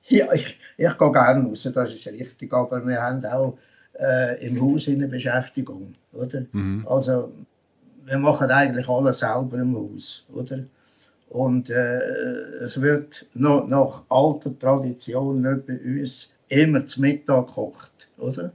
Ja, 0.06 0.32
ich, 0.32 0.58
ich 0.76 0.98
gehe 0.98 1.12
gerne 1.12 1.48
raus, 1.48 1.70
das 1.74 1.94
ist 1.94 2.06
richtig, 2.08 2.52
aber 2.52 2.86
wir 2.86 3.00
haben 3.00 3.24
auch 3.24 3.58
äh, 3.98 4.46
im 4.46 4.60
Haus 4.60 4.88
eine 4.88 5.08
Beschäftigung, 5.08 5.94
oder? 6.14 6.46
Mhm. 6.52 6.86
Also 6.88 7.32
wir 8.04 8.18
machen 8.18 8.50
eigentlich 8.50 8.88
alles 8.88 9.20
selber 9.20 9.58
im 9.58 9.76
Haus, 9.76 10.26
oder? 10.32 10.64
Und 11.30 11.70
äh, 11.70 11.98
es 12.62 12.80
wird 12.80 13.26
noch 13.34 13.66
nach 13.66 14.04
alter 14.08 14.56
Tradition 14.58 15.40
nicht 15.40 15.66
bei 15.66 15.80
uns 15.80 16.30
immer 16.48 16.86
zum 16.86 17.02
Mittag 17.02 17.48
gekocht, 17.48 18.08
oder? 18.18 18.52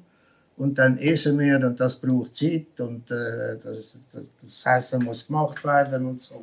Und 0.56 0.78
dann 0.78 0.98
essen 0.98 1.40
wir 1.40 1.58
und 1.66 1.80
das 1.80 1.96
braucht 1.96 2.36
Zeit 2.36 2.80
und 2.80 3.10
äh, 3.12 3.58
das, 3.64 3.96
das, 4.12 4.26
das 4.42 4.66
Essen 4.66 5.04
muss 5.04 5.28
gemacht 5.28 5.64
werden 5.64 6.06
und 6.06 6.22
so. 6.22 6.42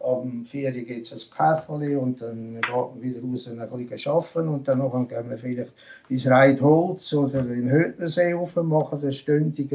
Am 0.00 0.44
4 0.44 0.72
gibt 0.72 1.06
es 1.06 1.12
ein 1.12 1.36
Kaffee 1.36 1.94
und 1.94 2.20
dann 2.20 2.54
geht 2.54 2.70
man 2.70 3.00
wieder 3.00 3.20
raus 3.20 3.46
und 3.46 3.60
ein 3.60 3.86
bisschen 3.86 4.12
arbeiten 4.12 4.48
und 4.48 4.66
dann 4.66 5.08
gehen 5.08 5.30
wir 5.30 5.38
vielleicht 5.38 5.72
ins 6.08 6.26
Reitholz 6.26 7.12
oder 7.12 7.40
in 7.40 7.70
Hötnersee 7.70 8.32
rauf, 8.32 8.56
machen 8.56 9.00
das 9.00 9.16
stündig 9.16 9.70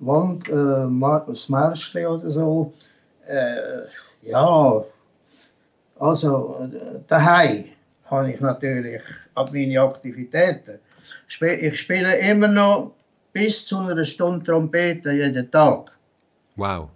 Wand, 0.00 0.48
äh, 0.48 0.86
Märschli 1.48 2.06
oder 2.06 2.30
so. 2.30 2.72
Äh, 3.26 3.82
ja, 4.22 4.84
also 5.98 6.68
daheim 7.06 7.64
habe 8.04 8.32
ich 8.32 8.40
natürlich 8.40 9.02
meine 9.52 9.80
Aktivitäten. 9.80 10.78
Ich 11.28 11.80
spiele 11.80 12.18
immer 12.18 12.48
noch 12.48 12.92
bis 13.32 13.66
zu 13.66 13.78
einer 13.78 14.04
Stunde 14.04 14.44
Trompete 14.44 15.12
jeden 15.12 15.50
Tag. 15.50 15.92
Wow. 16.56 16.88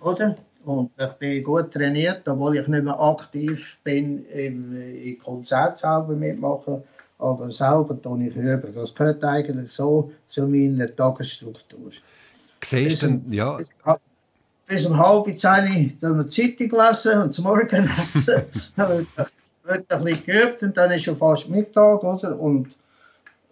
Oder? 0.00 0.36
Und 0.64 0.90
ich 0.98 1.12
bin 1.18 1.44
gut 1.44 1.72
trainiert, 1.72 2.28
obwohl 2.28 2.58
ich 2.58 2.66
nicht 2.66 2.84
mehr 2.84 2.98
aktiv 2.98 3.78
bin 3.84 4.26
im, 4.26 4.76
im 4.76 5.18
Konzert 5.18 5.78
selber 5.78 6.14
mitmachen 6.14 6.82
aber 7.18 7.50
selber 7.50 8.00
tue 8.00 8.28
ich 8.28 8.36
üben. 8.36 8.74
Das 8.74 8.94
gehört 8.94 9.24
eigentlich 9.24 9.72
so 9.72 10.12
zu 10.28 10.46
meiner 10.46 10.94
Tagesstruktur. 10.94 11.90
Siehst 12.62 13.02
du, 13.02 13.20
ja. 13.28 13.58
Bis, 14.66 14.84
um 14.84 14.98
halb 14.98 15.26
zehn 15.38 15.96
haben 16.02 16.18
wir 16.18 16.28
Zeitung 16.28 16.80
lesen 16.80 17.22
und 17.22 17.32
zum 17.32 17.44
Morgen 17.44 17.88
essen. 17.98 18.42
dann 18.76 19.06
wird, 19.64 19.92
ein 19.92 20.04
bisschen 20.04 20.24
geübt 20.24 20.62
und 20.62 20.76
dann 20.76 20.90
ist 20.90 21.04
schon 21.04 21.16
fast 21.16 21.48
Mittag, 21.48 22.02
oder? 22.02 22.38
Und 22.38 22.68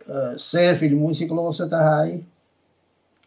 äh, 0.06 0.36
sehr 0.36 0.74
viel 0.74 0.94
Musik 0.94 1.30
hören 1.30 1.70
daheim. 1.70 2.26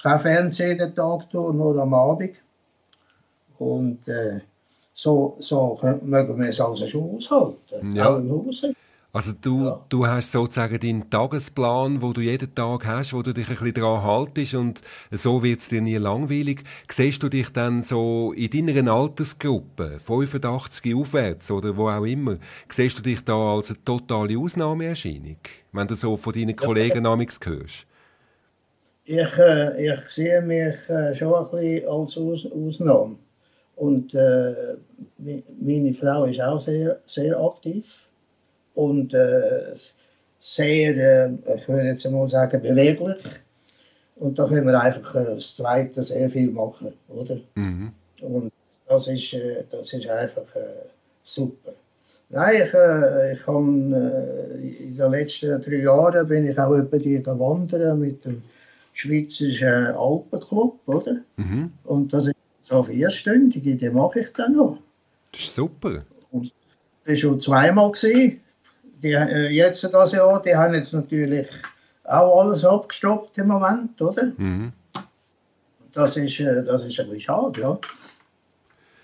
Kein 0.01 0.19
Fernsehen 0.19 0.77
den 0.77 0.93
Tag 0.93 1.29
durch, 1.31 1.53
nur 1.53 1.81
am 1.81 1.93
Abend. 1.93 2.35
Und 3.57 4.05
äh, 4.07 4.41
so, 4.93 5.37
so 5.39 5.79
mögen 6.01 6.39
wir 6.39 6.49
es 6.49 6.59
also 6.59 6.85
schon 6.85 7.15
aushalten. 7.15 7.91
Ja. 7.93 8.09
Auch 8.09 8.17
im 8.17 8.29
Haus. 8.29 8.65
Also 9.17 9.33
du, 9.33 9.65
ja. 9.65 9.85
du 9.89 10.05
hast 10.05 10.31
sozusagen 10.31 10.79
deinen 10.79 11.09
Tagesplan, 11.09 12.03
wo 12.03 12.13
du 12.13 12.21
jeden 12.21 12.53
Tag 12.53 12.85
hast, 12.85 13.13
wo 13.13 13.23
du 13.23 13.33
dich 13.33 13.47
ein 13.47 13.55
bisschen 13.55 13.73
daran 13.73 14.03
haltest 14.03 14.53
und 14.53 14.81
so 15.09 15.41
wird 15.41 15.59
es 15.59 15.69
dir 15.69 15.81
nie 15.81 15.97
langweilig. 15.97 16.63
Siehst 16.87 17.23
du 17.23 17.27
dich 17.27 17.49
dann 17.49 17.81
so 17.81 18.31
in 18.33 18.67
deiner 18.67 18.91
Altersgruppe, 18.93 19.97
85 19.97 20.93
aufwärts 20.93 21.49
oder 21.49 21.75
wo 21.75 21.89
auch 21.89 22.05
immer, 22.05 22.37
siehst 22.69 22.99
du 22.99 23.01
dich 23.01 23.23
da 23.23 23.55
als 23.55 23.71
eine 23.71 23.83
totale 23.83 24.37
Ausnahmeerscheinung, 24.37 25.37
wenn 25.71 25.87
du 25.87 25.95
so 25.95 26.15
von 26.15 26.33
deinen 26.33 26.55
Kollegen 26.55 27.03
ja. 27.03 27.17
hörst? 27.17 27.87
Ich, 29.05 29.39
äh, 29.39 29.93
ich 29.95 30.09
sehe 30.09 30.43
mich 30.43 30.75
äh, 30.89 31.15
schon 31.15 31.33
ein 31.33 31.49
bisschen 31.49 31.89
als 31.89 32.17
Aus 32.19 32.45
Ausnahme. 32.45 33.15
Und 33.77 34.13
äh, 34.13 34.75
meine 35.59 35.93
Frau 35.95 36.25
ist 36.25 36.39
auch 36.39 36.59
sehr, 36.59 36.99
sehr 37.07 37.39
aktiv 37.39 38.06
und 38.77 39.11
äh, 39.15 39.73
sehr, 40.39 40.95
äh, 40.95 41.57
ich 41.57 41.67
würde 41.67 41.87
jetzt 41.87 42.09
mal 42.11 42.29
sagen, 42.29 42.61
beweglich. 42.61 43.17
Und 44.17 44.37
da 44.37 44.47
können 44.47 44.67
wir 44.67 44.79
einfach 44.79 45.15
äh, 45.15 45.25
das 45.25 45.55
Zweite 45.55 46.03
sehr 46.03 46.29
viel 46.29 46.51
machen, 46.51 46.93
oder? 47.07 47.37
Mhm. 47.55 47.91
Und 48.21 48.51
das 48.87 49.07
ist, 49.07 49.33
äh, 49.33 49.63
das 49.71 49.93
ist 49.93 50.07
einfach 50.07 50.45
super. 51.23 51.73
Nein, 52.29 52.63
ich, 52.65 52.67
ich 52.67 53.47
habe 53.47 53.57
in 53.57 54.95
den 54.97 55.11
letzten 55.11 55.61
drei 55.61 55.77
Jahren 55.77 56.27
bin 56.27 56.47
ich 56.47 56.59
auch 56.59 56.77
über 56.77 56.99
die 56.99 57.25
wandern 57.25 57.99
mit 57.99 58.23
dem 58.25 58.43
Schweizerischen 58.93 59.95
Alpenclub, 59.95 60.79
oder? 60.87 61.17
Mhm. 61.37 61.71
Und 61.85 62.13
das 62.13 62.27
ist 62.27 62.35
so 62.61 62.83
vierstündige, 62.83 63.75
die 63.75 63.89
mache 63.89 64.19
ich 64.19 64.33
dann 64.33 64.55
noch. 64.55 64.77
Das 65.31 65.41
ist 65.41 65.55
super. 65.55 66.03
Und 66.31 66.53
das 67.05 67.09
war 67.09 67.15
schon 67.15 67.41
zweimal. 67.41 67.91
Gewesen 67.91 68.41
die, 69.01 69.13
äh, 69.13 69.47
jetzt 69.49 69.83
das 69.83 70.11
Jahr, 70.11 70.41
die 70.41 70.55
haben 70.55 70.73
jetzt 70.73 70.93
natürlich 70.93 71.49
auch 72.03 72.41
alles 72.41 72.63
abgestoppt 72.65 73.37
im 73.37 73.47
Moment, 73.47 74.01
oder? 74.01 74.31
Mhm. 74.37 74.71
Das, 75.93 76.17
ist, 76.17 76.39
äh, 76.39 76.63
das 76.63 76.83
ist 76.83 76.99
ein 76.99 77.09
bisschen 77.09 77.21
schade, 77.21 77.61
ja. 77.61 77.79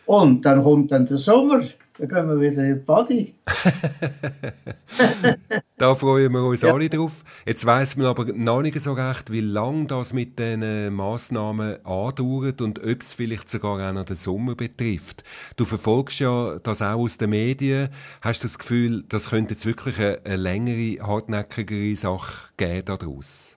Und 0.06 0.42
dann 0.44 0.64
kommt 0.64 0.92
dann 0.92 1.06
der 1.06 1.18
Sommer. 1.18 1.62
Dann 1.98 2.08
gehen 2.08 2.28
wir 2.28 2.40
wieder 2.42 2.64
in 2.64 2.74
die 2.74 2.80
Body. 2.80 3.36
da 5.78 5.94
freuen 5.94 6.32
wir 6.32 6.44
uns 6.44 6.62
ja. 6.62 6.74
alle 6.74 6.90
drauf. 6.90 7.24
Jetzt 7.46 7.68
weiss 7.68 7.96
man 7.96 8.08
aber 8.08 8.26
noch 8.34 8.64
nicht 8.64 8.82
so 8.82 8.94
recht, 8.94 9.32
wie 9.32 9.42
lange 9.42 9.86
das 9.86 10.12
mit 10.12 10.40
den 10.40 10.92
Massnahmen 10.94 11.86
andauert 11.86 12.62
und 12.62 12.80
ob 12.80 13.02
es 13.02 13.14
vielleicht 13.14 13.48
sogar 13.48 13.90
auch 13.90 13.94
noch 13.94 14.06
den 14.06 14.16
Sommer 14.16 14.56
betrifft. 14.56 15.24
Du 15.56 15.66
verfolgst 15.66 16.20
ja 16.20 16.58
das 16.64 16.82
auch 16.82 16.98
aus 16.98 17.20
den 17.20 17.30
Medien. 17.30 17.90
Hast 18.22 18.44
du 18.44 18.48
das 18.48 18.58
Gefühl, 18.58 19.04
das 19.08 19.30
könnte 19.30 19.54
jetzt 19.54 19.68
wirklich 19.68 20.00
eine, 20.00 20.20
eine 20.24 20.36
längere, 20.38 21.06
hartnäckigere 21.06 21.96
Sache 21.96 22.50
geben 22.58 22.86
daraus? 22.86 23.56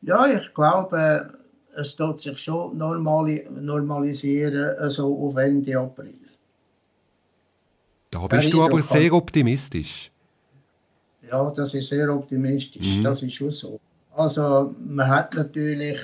Ja, 0.00 0.26
ich 0.26 0.54
glaube, 0.54 1.34
es 1.76 1.94
tut 1.94 2.20
sich 2.20 2.38
schon 2.38 2.76
normali 2.78 3.46
normalisieren, 3.50 4.76
also 4.78 5.26
auf 5.26 5.36
Ende 5.36 5.78
April. 5.78 6.14
Da 8.10 8.26
bist 8.26 8.52
du 8.52 8.62
aber 8.62 8.82
sehr 8.82 9.12
optimistisch. 9.12 10.10
Ja, 11.30 11.50
das 11.50 11.74
ist 11.74 11.88
sehr 11.88 12.14
optimistisch, 12.14 12.98
mhm. 12.98 13.04
das 13.04 13.22
ist 13.22 13.34
schon 13.34 13.50
so. 13.50 13.80
Also 14.14 14.74
man 14.86 15.08
hat 15.08 15.34
natürlich 15.34 15.98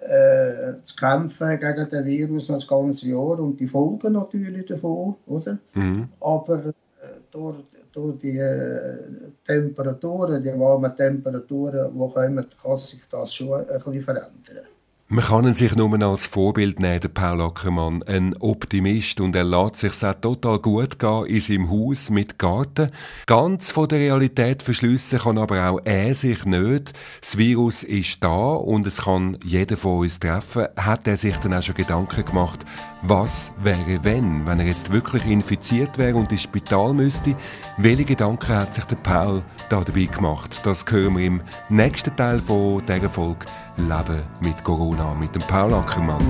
äh, 0.00 0.74
zu 0.84 0.96
kämpfen 0.96 1.58
gegen 1.58 1.88
den 1.88 2.04
Virus 2.04 2.46
das 2.46 2.66
ganze 2.66 3.08
Jahr 3.08 3.40
und 3.40 3.58
die 3.58 3.66
Folgen 3.66 4.12
natürlich 4.12 4.66
davon, 4.66 5.16
oder? 5.26 5.58
Mhm. 5.74 6.08
Aber 6.20 6.66
äh, 6.66 6.72
durch, 7.30 7.56
durch 7.92 8.18
die 8.18 8.38
äh, 8.38 8.98
Temperaturen, 9.44 10.42
die 10.42 10.58
warmen 10.58 10.94
Temperaturen, 10.94 11.92
die 11.92 12.12
kommen, 12.12 12.46
kann 12.62 12.76
sich 12.76 13.02
das 13.10 13.34
schon 13.34 13.54
ein 13.54 13.66
bisschen 13.66 14.00
verändern. 14.00 14.66
Man 15.12 15.26
kann 15.26 15.44
ihn 15.46 15.54
sich 15.54 15.76
nur 15.76 15.92
als 16.00 16.24
Vorbild 16.24 16.80
nehmen, 16.80 17.00
der 17.00 17.08
Paul 17.10 17.42
Ackermann. 17.42 18.02
Ein 18.04 18.34
Optimist 18.40 19.20
und 19.20 19.36
er 19.36 19.44
lässt 19.44 19.76
sich 19.76 20.02
auch 20.02 20.14
total 20.14 20.58
gut 20.58 20.98
gehen 20.98 21.26
in 21.26 21.38
seinem 21.38 21.70
Haus 21.70 22.08
mit 22.08 22.38
Garten. 22.38 22.90
Ganz 23.26 23.70
von 23.70 23.88
der 23.88 23.98
Realität 23.98 24.62
verschliessen 24.62 25.18
kann 25.18 25.36
aber 25.36 25.68
auch 25.68 25.80
er 25.84 26.14
sich 26.14 26.46
nicht. 26.46 26.94
Das 27.20 27.36
Virus 27.36 27.82
ist 27.82 28.24
da 28.24 28.52
und 28.54 28.86
es 28.86 29.02
kann 29.02 29.36
jeder 29.44 29.76
von 29.76 29.98
uns 29.98 30.18
treffen. 30.18 30.68
Hat 30.78 31.06
er 31.06 31.18
sich 31.18 31.36
dann 31.36 31.52
auch 31.52 31.62
schon 31.62 31.74
Gedanken 31.74 32.24
gemacht, 32.24 32.60
was 33.02 33.52
wäre 33.62 34.02
wenn, 34.04 34.46
wenn 34.46 34.60
er 34.60 34.66
jetzt 34.66 34.92
wirklich 34.92 35.26
infiziert 35.26 35.98
wäre 35.98 36.16
und 36.16 36.32
ins 36.32 36.44
Spital 36.44 36.94
müsste? 36.94 37.36
Welche 37.76 38.06
Gedanken 38.06 38.54
hat 38.54 38.74
sich 38.74 38.84
der 38.84 38.96
Paul 38.96 39.42
da 39.68 39.82
dabei 39.84 40.04
gemacht? 40.04 40.58
Das 40.64 40.86
hören 40.88 41.18
wir 41.18 41.26
im 41.26 41.42
nächsten 41.68 42.16
Teil 42.16 42.40
von 42.40 42.82
dieser 42.86 43.10
Folge. 43.10 43.44
Leben 43.76 44.22
mit 44.40 44.62
Corona 44.64 45.14
mit 45.14 45.34
dem 45.34 45.42
Paul 45.42 45.74
Ackermann. 45.74 46.22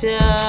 tell 0.00 0.47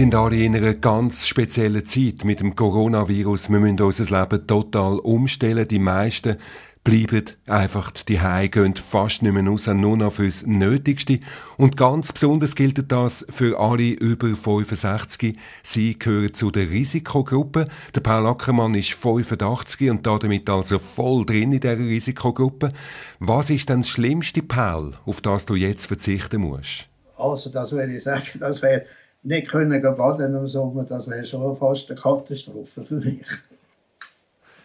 sind 0.00 0.14
alle 0.14 0.42
in 0.42 0.56
einer 0.56 0.72
ganz 0.72 1.26
speziellen 1.26 1.84
Zeit 1.84 2.24
mit 2.24 2.40
dem 2.40 2.56
Coronavirus. 2.56 3.50
Wir 3.50 3.60
müssen 3.60 3.82
unser 3.82 4.04
Leben 4.04 4.46
total 4.46 4.98
umstellen. 4.98 5.68
Die 5.68 5.78
meisten 5.78 6.38
bleiben 6.82 7.26
einfach 7.46 7.90
die 7.90 8.18
gehen 8.50 8.76
fast 8.76 9.20
nicht 9.20 9.34
mehr 9.34 9.44
raus, 9.46 9.66
nur 9.66 9.98
noch 9.98 10.14
fürs 10.14 10.46
Nötigste. 10.46 11.20
Und 11.58 11.76
ganz 11.76 12.14
besonders 12.14 12.54
gilt 12.54 12.90
das 12.90 13.26
für 13.28 13.60
alle 13.60 13.90
über 13.90 14.34
65. 14.34 15.36
Sie 15.62 15.98
gehören 15.98 16.32
zu 16.32 16.50
der 16.50 16.70
Risikogruppe. 16.70 17.66
Der 17.94 18.00
Paul 18.00 18.26
Ackermann 18.26 18.74
ist 18.74 18.94
85 18.94 19.90
und 19.90 20.06
damit 20.06 20.48
also 20.48 20.78
voll 20.78 21.26
drin 21.26 21.52
in 21.52 21.60
dieser 21.60 21.78
Risikogruppe. 21.78 22.72
Was 23.18 23.50
ist 23.50 23.68
denn 23.68 23.82
das 23.82 23.90
schlimmste, 23.90 24.40
Paul, 24.40 24.92
auf 25.04 25.20
das 25.20 25.44
du 25.44 25.56
jetzt 25.56 25.84
verzichten 25.84 26.40
musst? 26.40 26.88
Also, 27.18 27.50
das 27.50 27.72
würde 27.72 27.94
ich 27.96 28.02
sagen, 28.02 28.38
das 28.38 28.62
wäre 28.62 28.86
nicht 29.22 29.48
können 29.48 29.82
baden 29.82 30.34
im 30.34 30.46
Sommer, 30.48 30.84
das 30.84 31.08
wäre 31.08 31.24
schon 31.24 31.54
fast 31.56 31.90
eine 31.90 32.00
Katastrophe 32.00 32.82
für 32.82 32.94
mich. 32.94 33.26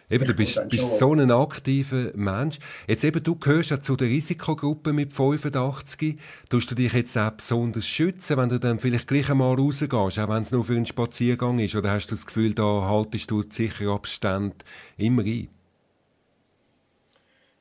Eben, 0.08 0.24
du 0.24 0.34
bist, 0.34 0.60
bist 0.68 0.98
so 0.98 1.12
ein 1.14 1.32
aktiver 1.32 2.12
Mensch. 2.14 2.60
Jetzt 2.86 3.02
eben, 3.02 3.20
du 3.22 3.34
gehörst 3.34 3.70
ja 3.70 3.82
zu 3.82 3.96
der 3.96 4.06
Risikogruppe 4.06 4.92
mit 4.92 5.12
85. 5.12 6.16
Tust 6.48 6.70
du 6.70 6.76
dich 6.76 6.92
jetzt 6.92 7.18
auch 7.18 7.32
besonders 7.32 7.86
schützen, 7.86 8.36
wenn 8.36 8.48
du 8.48 8.60
dann 8.60 8.78
vielleicht 8.78 9.08
gleich 9.08 9.28
einmal 9.28 9.56
rausgehst, 9.56 9.92
auch 9.92 10.28
wenn 10.28 10.42
es 10.42 10.52
nur 10.52 10.64
für 10.64 10.74
einen 10.74 10.86
Spaziergang 10.86 11.58
ist? 11.58 11.74
Oder 11.74 11.90
hast 11.90 12.06
du 12.06 12.14
das 12.14 12.24
Gefühl, 12.24 12.54
da 12.54 12.86
haltest 12.88 13.32
du 13.32 13.42
sicher 13.48 13.90
Abstand 13.90 14.64
immer 14.96 15.22
ein? 15.22 15.48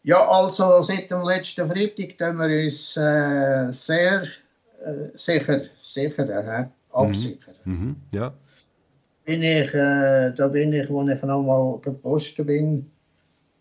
Ja, 0.03 0.27
also 0.29 0.83
seit 0.83 1.09
dem 1.09 1.23
letzten 1.23 1.65
Freitag 1.65 2.19
tun 2.19 2.37
wir 2.37 2.63
uns 2.63 2.95
äh, 2.95 3.73
sehr 3.73 4.21
äh, 4.85 5.09
sicher, 5.15 5.61
sicher 5.81 6.29
äh, 6.29 6.65
absichern. 6.95 7.55
Mhm. 7.65 7.73
Mhm. 7.73 7.95
Ja 8.11 8.33
bin 9.25 9.43
ich, 9.43 9.73
äh, 9.73 10.31
da 10.31 10.47
bin 10.47 10.71
ich, 10.71 10.89
als 10.89 11.09
ich 11.09 11.21
nochmal 11.23 11.79
gepostet 11.79 12.47
bin, 12.47 12.89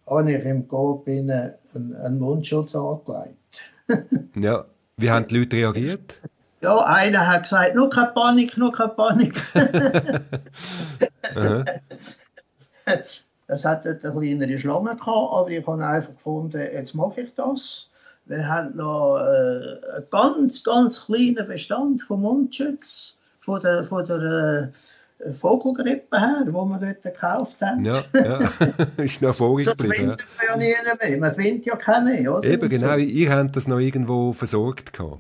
habe 0.07 0.33
ich 0.33 0.45
im 0.45 0.69
Coop 0.69 1.09
einen, 1.09 1.55
einen 1.75 2.19
Mundschutz 2.19 2.77
angelegt. 2.77 3.63
ja, 4.37 4.67
wie 4.99 5.11
haben 5.11 5.27
die 5.27 5.39
Leute 5.39 5.57
reagiert? 5.57 6.21
Ja, 6.61 6.85
einer 6.85 7.27
hat 7.27 7.45
gesagt, 7.45 7.75
nur 7.75 7.89
keine 7.91 8.13
Panik, 8.13 8.57
nur 8.57 8.71
keine 8.73 8.91
Panik. 8.91 9.35
das 13.47 13.65
hat 13.65 13.87
eine 13.87 13.99
kleinere 13.99 14.59
Schlange 14.59 14.97
gehabt, 14.97 15.33
aber 15.33 15.51
ich 15.51 15.67
habe 15.67 15.85
einfach 15.85 16.15
gefunden, 16.15 16.63
jetzt 16.73 16.95
mache 16.95 17.23
ich 17.23 17.35
das. 17.35 17.89
Wir 18.27 18.47
haben 18.47 18.77
noch 18.77 19.19
äh, 19.19 19.81
einen 19.97 20.07
ganz, 20.11 20.63
ganz 20.65 21.05
kleinen 21.05 21.47
Bestand 21.47 22.03
von 22.03 22.23
Mundschutz, 22.23 23.14
von 23.45 23.61
der, 23.61 23.85
von 23.85 24.07
der 24.07 24.73
äh, 25.19 25.33
Vogelgrippe 25.33 26.19
her, 26.19 26.45
die 26.47 26.53
wir 26.53 26.79
dort 26.79 27.03
gekauft 27.03 27.61
haben. 27.61 27.85
Ja, 27.85 28.03
ja. 28.15 28.39
ist 29.05 29.21
noch 29.21 29.35
vorig 29.35 29.67
geblieben. 29.67 30.17
Das 30.17 30.47
ja 30.49 30.57
nie 30.57 30.73
mehr. 31.01 31.19
Man 31.19 31.33
findet 31.33 31.67
ja 31.67 31.77
keine 31.77 32.31
oder? 32.31 32.49
Eben, 32.49 32.69
genau. 32.69 32.97
Ihr 32.97 33.31
habt 33.31 33.55
das 33.55 33.67
noch 33.67 33.79
irgendwo 33.79 34.33
versorgt 34.33 34.93
gehabt. 34.93 35.19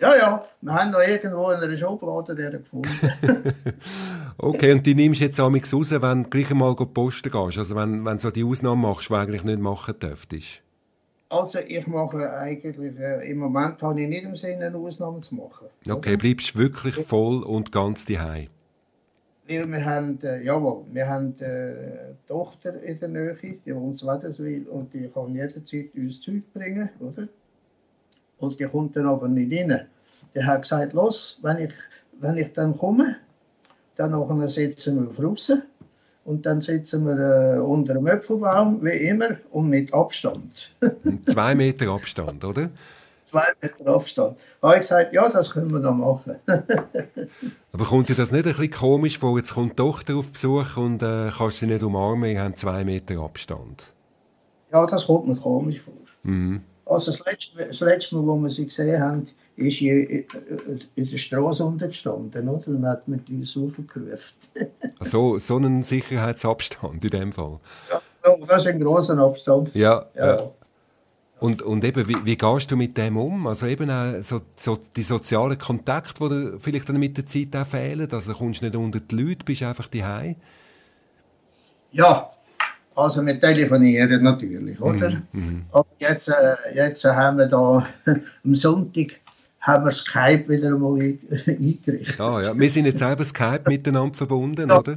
Ja, 0.00 0.16
ja. 0.16 0.44
Wir 0.60 0.74
haben 0.74 0.92
noch 0.92 1.00
irgendwo 1.00 1.50
in 1.50 1.60
einer 1.60 1.76
Schublade 1.76 2.34
gefunden. 2.34 2.88
okay, 4.38 4.72
und 4.72 4.86
die 4.86 4.94
nimmst 4.94 5.20
du 5.20 5.24
jetzt 5.24 5.40
auch 5.40 5.52
raus, 5.52 5.90
wenn 5.90 6.22
du 6.22 6.30
gleich 6.30 6.50
einmal 6.50 6.74
posten 6.76 7.30
gehst? 7.30 7.58
Also 7.58 7.74
wenn, 7.74 8.04
wenn 8.04 8.16
du 8.16 8.20
so 8.20 8.30
die 8.30 8.44
Ausnahme 8.44 8.88
machst, 8.88 9.08
die 9.08 9.12
du 9.12 9.18
eigentlich 9.18 9.44
nicht 9.44 9.58
machen 9.58 9.98
dürftest? 9.98 10.62
Also 11.30 11.58
ich 11.58 11.86
mache 11.86 12.32
eigentlich, 12.32 12.98
äh, 12.98 13.30
im 13.30 13.38
Moment 13.38 13.82
habe 13.82 14.00
ich 14.00 14.08
nicht 14.08 14.24
im 14.24 14.34
Sinne, 14.34 14.66
eine 14.66 14.78
Ausnahme 14.78 15.20
zu 15.20 15.34
machen. 15.34 15.66
Okay, 15.88 16.10
oder? 16.10 16.16
bleibst 16.16 16.56
wirklich 16.56 16.94
voll 16.94 17.42
und 17.42 17.70
ganz 17.70 18.06
daheim. 18.06 18.48
Weil 19.46 19.66
wir 19.66 19.84
haben, 19.84 20.18
äh, 20.22 20.42
jawohl, 20.42 20.84
wir 20.90 21.06
haben 21.06 21.34
äh, 21.40 21.44
eine 21.44 22.16
Tochter 22.26 22.82
in 22.82 22.98
der 22.98 23.08
Nähe, 23.08 23.36
die 23.64 23.74
wohnt 23.74 24.00
in 24.00 24.08
Wäderswil 24.08 24.66
und 24.68 24.92
die 24.94 25.08
kann 25.08 25.34
jederzeit 25.34 25.94
uns 25.94 26.20
Zeug 26.20 26.42
bringen, 26.54 26.88
oder? 27.00 27.28
Und 28.38 28.58
die 28.58 28.64
kommt 28.64 28.96
dann 28.96 29.06
aber 29.06 29.28
nicht 29.28 29.52
rein. 29.52 29.86
Der 30.34 30.46
hat 30.46 30.62
gesagt, 30.62 30.92
los, 30.94 31.38
wenn 31.42 31.58
ich, 31.58 31.72
wenn 32.20 32.38
ich 32.38 32.52
dann 32.52 32.76
komme, 32.76 33.16
dann 33.96 34.48
setzen 34.48 35.00
wir 35.00 35.08
auf 35.08 35.18
und 36.28 36.44
dann 36.44 36.60
sitzen 36.60 37.06
wir 37.06 37.56
äh, 37.56 37.58
unter 37.58 37.94
dem 37.94 38.06
Äpfelbaum, 38.06 38.84
wie 38.84 39.08
immer, 39.08 39.38
und 39.50 39.70
mit 39.70 39.94
Abstand. 39.94 40.70
Zwei 41.26 41.54
Meter 41.54 41.88
Abstand, 41.88 42.44
oder? 42.44 42.68
Zwei 43.24 43.46
Meter 43.62 43.86
Abstand. 43.86 44.36
Habe 44.60 44.74
ich 44.74 44.80
gesagt, 44.80 45.14
ja, 45.14 45.30
das 45.30 45.52
können 45.52 45.70
wir 45.70 45.80
noch 45.80 45.94
machen. 45.94 46.36
Aber 47.72 47.84
kommt 47.86 48.10
dir 48.10 48.14
das 48.14 48.30
nicht 48.30 48.46
ein 48.46 48.54
bisschen 48.54 48.72
komisch 48.72 49.16
vor? 49.16 49.38
Jetzt 49.38 49.54
kommt 49.54 49.72
die 49.72 49.76
Tochter 49.76 50.16
auf 50.16 50.30
Besuch 50.30 50.76
und 50.76 51.02
äh, 51.02 51.30
kannst 51.34 51.60
sie 51.60 51.66
nicht 51.66 51.82
umarmen, 51.82 52.30
ihr 52.30 52.42
habt 52.42 52.58
zwei 52.58 52.84
Meter 52.84 53.20
Abstand. 53.20 53.84
Ja, 54.70 54.84
das 54.84 55.06
kommt 55.06 55.28
mir 55.28 55.36
komisch 55.36 55.80
vor. 55.80 55.94
Mhm. 56.24 56.60
Also 56.84 57.10
das 57.10 57.24
letzte, 57.24 57.66
das 57.68 57.80
letzte 57.80 58.16
Mal, 58.16 58.26
wo 58.26 58.36
wir 58.36 58.50
sie 58.50 58.66
gesehen 58.66 59.00
haben, 59.00 59.26
ist 59.58 59.78
hier 59.78 60.08
in 60.08 61.10
der 61.10 61.16
Straße 61.16 61.64
untergestanden, 61.64 62.48
oder? 62.48 62.68
Und 62.68 62.86
hat 62.86 63.08
mit 63.08 63.28
uns 63.28 63.56
aufgerufen. 63.56 64.36
so, 65.00 65.38
so 65.38 65.56
einen 65.56 65.82
Sicherheitsabstand 65.82 67.04
in 67.04 67.10
dem 67.10 67.32
Fall? 67.32 67.58
Ja, 67.90 68.36
das 68.46 68.62
ist 68.62 68.68
ein 68.68 68.80
großer 68.80 69.18
Abstand. 69.18 69.74
Ja, 69.74 70.06
ja. 70.14 70.36
ja. 70.36 70.50
Und, 71.40 71.62
und 71.62 71.84
eben, 71.84 72.08
wie, 72.08 72.24
wie 72.24 72.36
gehst 72.36 72.70
du 72.70 72.76
mit 72.76 72.96
dem 72.96 73.16
um? 73.16 73.46
Also 73.46 73.66
eben 73.66 73.90
auch 73.90 74.22
so, 74.22 74.40
so 74.56 74.78
die 74.96 75.02
sozialen 75.02 75.56
Kontakte, 75.58 76.28
die 76.28 76.58
vielleicht 76.58 76.88
dann 76.88 76.98
mit 76.98 77.16
der 77.16 77.26
Zeit 77.26 77.54
auch 77.54 77.66
fehlen. 77.66 78.08
Also 78.10 78.32
kommst 78.32 78.60
du 78.60 78.66
nicht 78.66 78.76
unter 78.76 79.00
die 79.00 79.14
Leute, 79.14 79.44
bist 79.44 79.62
einfach 79.62 79.86
daheim. 79.86 80.36
Ja, 81.92 82.30
also 82.94 83.24
wir 83.24 83.40
telefonieren 83.40 84.22
natürlich, 84.24 84.80
oder? 84.80 85.10
Mm 85.10 85.38
-hmm. 85.38 85.60
Aber 85.70 85.86
jetzt, 85.98 86.28
äh, 86.28 86.56
jetzt 86.74 87.04
haben 87.04 87.38
wir 87.38 87.46
da 87.46 87.86
am 88.44 88.54
Sonntag 88.54 89.20
haben 89.68 89.84
wir 89.84 89.90
Skype 89.90 90.48
wieder 90.48 90.68
einmal 90.68 90.94
eingerichtet. 90.94 92.18
Ah, 92.18 92.40
ja. 92.42 92.58
Wir 92.58 92.70
sind 92.70 92.86
jetzt 92.86 92.98
selber 92.98 93.24
Skype 93.24 93.62
miteinander 93.66 94.16
verbunden, 94.16 94.68
ja. 94.68 94.78
oder? 94.78 94.96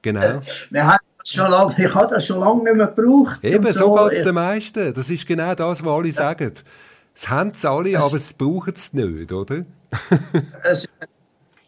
Genau. 0.00 0.40
Wir 0.70 0.86
haben 0.86 0.98
das 1.18 1.28
schon 1.28 1.50
lang, 1.50 1.74
ich 1.76 1.94
habe 1.94 2.14
das 2.14 2.26
schon 2.26 2.38
lange 2.38 2.62
nicht 2.62 2.76
mehr 2.76 2.86
gebraucht. 2.86 3.44
Eben, 3.44 3.72
so, 3.72 3.96
so 3.96 4.08
geht 4.08 4.18
es 4.18 4.24
den 4.24 4.34
meisten. 4.34 4.94
Das 4.94 5.10
ist 5.10 5.26
genau 5.26 5.54
das, 5.54 5.84
was 5.84 5.92
alle 5.92 6.08
ja. 6.08 6.14
sagen. 6.14 6.52
Es 7.14 7.28
haben 7.28 7.50
es 7.50 7.64
alle, 7.64 7.98
aber 7.98 8.16
es 8.16 8.32
brauchen 8.32 8.74
es 8.74 8.92
nicht, 8.92 9.32
oder? 9.32 9.64
es, 10.62 10.86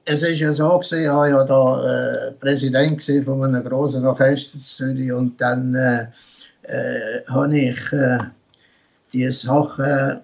es 0.05 0.22
ist 0.22 0.38
ja 0.38 0.53
so 0.53 0.79
gewesen, 0.79 1.03
ich 1.03 1.09
war 1.09 1.29
ja 1.29 1.44
da 1.44 2.11
äh, 2.11 2.33
Präsident 2.33 3.03
von 3.24 3.44
einem 3.44 3.64
großen 3.64 4.07
Orchester 4.07 4.55
in 4.55 4.61
Zürich 4.61 5.12
und 5.12 5.40
dann 5.40 5.74
äh, 5.74 6.07
äh, 6.62 7.24
habe 7.27 7.59
ich 7.59 7.92
äh, 7.92 8.18
die 9.12 9.31
Sachen 9.33 10.20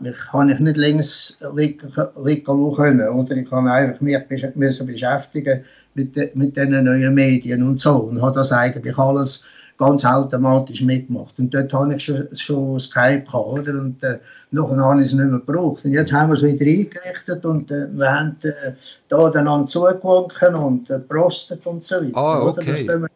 mich, 0.00 0.32
habe 0.32 0.52
ich 0.52 0.58
nicht 0.58 0.76
links 0.76 1.38
liegen 1.54 1.92
können. 1.92 3.08
Oder 3.08 3.36
ich 3.36 3.50
habe 3.50 3.70
einfach 3.70 4.00
mich 4.00 4.18
müssen 4.54 4.86
beschäftigen 4.86 5.64
mit, 5.94 6.36
mit 6.36 6.56
diesen 6.56 6.84
neuen 6.84 7.14
Medien 7.14 7.62
und 7.62 7.80
so. 7.80 7.96
Und 7.96 8.22
habe 8.22 8.36
das 8.36 8.52
eigentlich 8.52 8.96
alles 8.98 9.44
ganz 9.78 10.04
automatisch 10.04 10.82
mitgemacht. 10.82 11.38
Und 11.38 11.52
dort 11.52 11.72
habe 11.72 11.94
ich 11.94 12.04
schon, 12.04 12.28
schon 12.34 12.80
Skype 12.80 13.22
gehabt, 13.22 13.46
oder? 13.46 13.72
Und 13.72 14.02
äh, 14.02 14.18
nachher 14.50 14.76
habe 14.76 15.00
ich 15.00 15.08
es 15.08 15.14
nicht 15.14 15.28
mehr 15.28 15.38
gebraucht. 15.38 15.84
Und 15.84 15.92
jetzt 15.92 16.12
haben 16.12 16.30
wir 16.30 16.34
es 16.34 16.42
wieder 16.42 16.66
eingerichtet 16.66 17.44
und 17.44 17.70
äh, 17.70 17.86
wir 17.92 18.10
haben 18.10 18.36
äh, 18.42 18.72
da 19.08 19.26
einander 19.26 19.66
zugewunken 19.66 20.54
und 20.54 20.90
äh, 20.90 20.98
prostet 20.98 21.66
und 21.66 21.82
so 21.82 21.96
weiter. 21.96 22.16
Ah, 22.16 22.42
okay. 22.42 23.06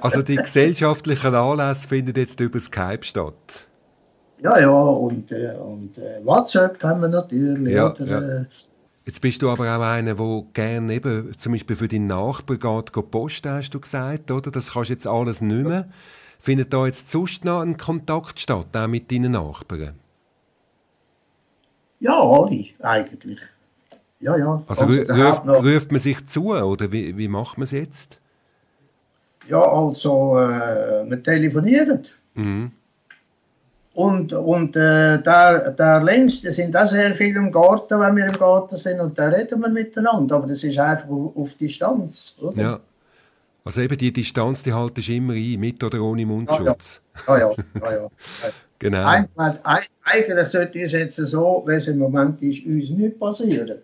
also 0.00 0.22
die 0.22 0.36
gesellschaftlichen 0.36 1.34
Anlässe 1.34 1.86
finden 1.86 2.14
jetzt 2.16 2.40
über 2.40 2.58
Skype 2.58 3.04
statt? 3.04 3.67
Ja, 4.40 4.60
ja, 4.60 4.70
und, 4.70 5.32
äh, 5.32 5.54
und 5.54 5.98
äh, 5.98 6.24
WhatsApp 6.24 6.82
haben 6.82 7.00
wir 7.00 7.08
natürlich. 7.08 7.74
Ja, 7.74 7.92
oder, 7.92 8.40
ja. 8.40 8.46
Jetzt 9.04 9.20
bist 9.20 9.40
du 9.42 9.48
aber 9.48 9.74
auch 9.74 9.82
einer, 9.82 10.14
der 10.14 10.44
gerne 10.52 10.92
eben, 10.92 11.32
zum 11.38 11.52
Beispiel 11.52 11.76
für 11.76 11.88
deinen 11.88 12.08
Nachbarn 12.08 12.58
geht, 12.58 12.92
geht 12.92 13.10
posten, 13.10 13.50
hast 13.50 13.70
du 13.70 13.80
gesagt, 13.80 14.30
oder? 14.30 14.50
Das 14.50 14.72
kannst 14.72 14.90
du 14.90 14.92
jetzt 14.92 15.06
alles 15.06 15.40
nicht 15.40 15.66
mehr. 15.66 15.88
Findet 16.38 16.72
da 16.72 16.86
jetzt 16.86 17.10
sonst 17.10 17.44
noch 17.44 17.62
ein 17.62 17.76
Kontakt 17.76 18.38
statt, 18.38 18.76
auch 18.76 18.86
mit 18.86 19.10
deinen 19.10 19.32
Nachbarn? 19.32 19.94
Ja, 22.00 22.20
alle, 22.20 22.66
eigentlich. 22.80 23.40
Ja, 24.20 24.36
ja. 24.36 24.62
Also, 24.66 24.84
also 24.84 25.12
ruft, 25.12 25.48
ruft, 25.48 25.92
man 25.92 26.00
sich 26.00 26.26
zu, 26.26 26.54
oder 26.54 26.92
wie, 26.92 27.16
wie 27.16 27.28
macht 27.28 27.58
man 27.58 27.64
es 27.64 27.70
jetzt? 27.72 28.20
Ja, 29.48 29.62
also, 29.62 30.38
äh, 30.38 31.08
wir 31.08 31.22
telefonieren. 31.22 32.04
Mhm. 32.34 32.72
Und, 33.98 34.32
und 34.32 34.76
äh, 34.76 35.20
da, 35.20 35.70
da 35.70 35.98
links, 35.98 36.40
da 36.42 36.52
sind 36.52 36.76
auch 36.76 36.86
sehr 36.86 37.12
viele 37.12 37.40
im 37.40 37.50
Garten, 37.50 37.98
wenn 37.98 38.16
wir 38.16 38.26
im 38.26 38.38
Garten 38.38 38.76
sind, 38.76 39.00
und 39.00 39.18
da 39.18 39.26
reden 39.26 39.60
wir 39.60 39.68
miteinander. 39.68 40.36
Aber 40.36 40.46
das 40.46 40.62
ist 40.62 40.78
einfach 40.78 41.08
auf, 41.08 41.36
auf 41.36 41.54
Distanz, 41.56 42.36
oder? 42.40 42.62
Ja. 42.62 42.80
Also 43.64 43.80
eben 43.80 43.98
die 43.98 44.12
Distanz, 44.12 44.62
die 44.62 44.72
haltest 44.72 45.08
du 45.08 45.14
immer 45.14 45.32
ein, 45.32 45.58
mit 45.58 45.82
oder 45.82 46.00
ohne 46.00 46.24
Mundschutz. 46.24 47.00
Ah, 47.26 47.38
ja, 47.38 47.50
ja, 47.50 47.56
ja. 47.82 47.90
ja, 47.90 48.02
ja. 48.02 48.08
genau. 48.78 49.24
Eigentlich 50.04 50.48
sollte 50.48 50.78
es 50.78 50.92
jetzt 50.92 51.16
so, 51.16 51.64
wie 51.66 51.72
es 51.72 51.88
im 51.88 51.98
Moment 51.98 52.40
ist, 52.40 52.64
uns 52.66 52.90
nicht 52.90 53.18
passieren. 53.18 53.78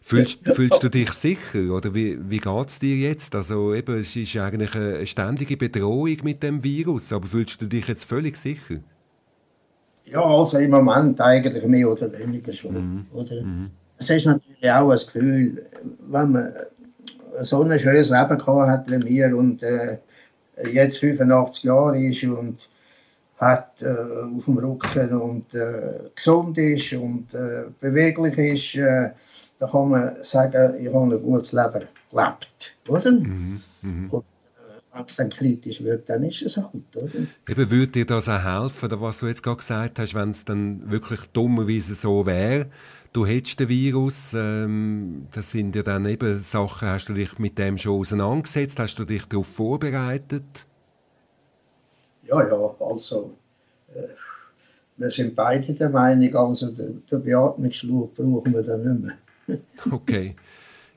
Fühlst, 0.00 0.40
fühlst 0.44 0.82
du 0.82 0.88
dich 0.88 1.12
sicher 1.12 1.70
oder 1.72 1.94
wie, 1.94 2.18
wie 2.28 2.38
geht 2.38 2.68
es 2.68 2.80
dir 2.80 2.96
jetzt? 2.96 3.36
Also 3.36 3.72
eben, 3.72 4.00
es 4.00 4.16
ist 4.16 4.36
eigentlich 4.36 4.74
eine 4.74 5.06
ständige 5.06 5.56
Bedrohung 5.56 6.16
mit 6.24 6.42
dem 6.42 6.64
Virus, 6.64 7.12
aber 7.12 7.28
fühlst 7.28 7.62
du 7.62 7.66
dich 7.66 7.86
jetzt 7.86 8.02
völlig 8.02 8.36
sicher? 8.36 8.80
Ja, 10.04 10.24
also 10.24 10.58
im 10.58 10.70
Moment 10.70 11.20
eigentlich 11.20 11.64
mehr 11.64 11.90
oder 11.90 12.12
weniger 12.12 12.52
schon. 12.52 12.74
Mhm. 12.74 13.06
Oder? 13.12 13.42
Mhm. 13.42 13.70
Es 13.98 14.10
ist 14.10 14.26
natürlich 14.26 14.70
auch 14.70 14.90
ein 14.90 14.98
Gefühl, 14.98 15.66
wenn 16.08 16.32
man 16.32 16.52
so 17.40 17.62
ein 17.62 17.78
schönes 17.78 18.10
Leben 18.10 18.38
gehabt 18.38 18.68
hat 18.68 18.90
wie 18.90 18.98
mir 18.98 19.36
und 19.36 19.62
äh, 19.62 19.98
jetzt 20.70 20.98
85 20.98 21.64
Jahre 21.64 21.98
ist 21.98 22.24
und 22.24 22.68
hat 23.38 23.82
äh, 23.82 23.88
auf 24.36 24.44
dem 24.44 24.58
Rücken 24.58 25.16
und 25.16 25.54
äh, 25.54 26.10
gesund 26.14 26.58
ist 26.58 26.92
und 26.92 27.32
äh, 27.34 27.64
beweglich 27.80 28.38
ist, 28.38 28.74
äh, 28.76 29.10
dann 29.58 29.70
kann 29.70 29.88
man 29.88 30.16
sagen, 30.22 30.74
ich 30.78 30.92
habe 30.92 31.14
ein 31.14 31.22
gutes 31.22 31.52
Leben. 31.52 31.86
lebt, 32.12 32.74
oder? 32.88 33.10
Mhm. 33.10 33.60
Mhm. 33.82 34.08
Und 34.10 34.24
wenn 34.92 35.04
es 35.06 35.16
dann 35.16 35.30
kritisch 35.30 35.82
wird, 35.82 36.08
dann 36.08 36.22
ist 36.22 36.42
es 36.42 36.56
halt, 36.56 36.72
oder? 36.94 37.26
Eben, 37.48 37.70
würde 37.70 37.92
dir 37.92 38.06
das 38.06 38.28
auch 38.28 38.42
helfen, 38.42 38.86
oder 38.86 39.00
was 39.00 39.20
du 39.20 39.26
jetzt 39.26 39.42
gerade 39.42 39.56
gesagt 39.58 39.98
hast, 39.98 40.14
wenn 40.14 40.30
es 40.30 40.44
dann 40.44 40.90
wirklich 40.90 41.20
dummerweise 41.32 41.94
so 41.94 42.26
wäre, 42.26 42.66
du 43.12 43.26
hättest 43.26 43.60
den 43.60 43.68
Virus, 43.68 44.34
ähm, 44.34 45.28
das 45.32 45.50
sind 45.50 45.74
ja 45.74 45.82
dann 45.82 46.06
eben 46.06 46.40
Sachen, 46.40 46.88
hast 46.88 47.08
du 47.08 47.14
dich 47.14 47.38
mit 47.38 47.58
dem 47.58 47.78
schon 47.78 48.00
auseinandergesetzt, 48.00 48.78
hast 48.78 48.98
du 48.98 49.04
dich 49.04 49.24
darauf 49.26 49.46
vorbereitet? 49.46 50.66
Ja, 52.24 52.46
ja, 52.46 52.74
also 52.78 53.34
äh, 53.94 54.08
wir 54.98 55.10
sind 55.10 55.34
beide 55.34 55.72
der 55.72 55.88
Meinung, 55.88 56.34
also 56.36 56.70
den, 56.70 57.02
den 57.10 57.22
Beatmungsschlauch 57.22 58.10
brauchen 58.14 58.52
wir 58.52 58.62
dann 58.62 59.00
nicht 59.00 59.16
mehr. 59.48 59.58
okay. 59.90 60.36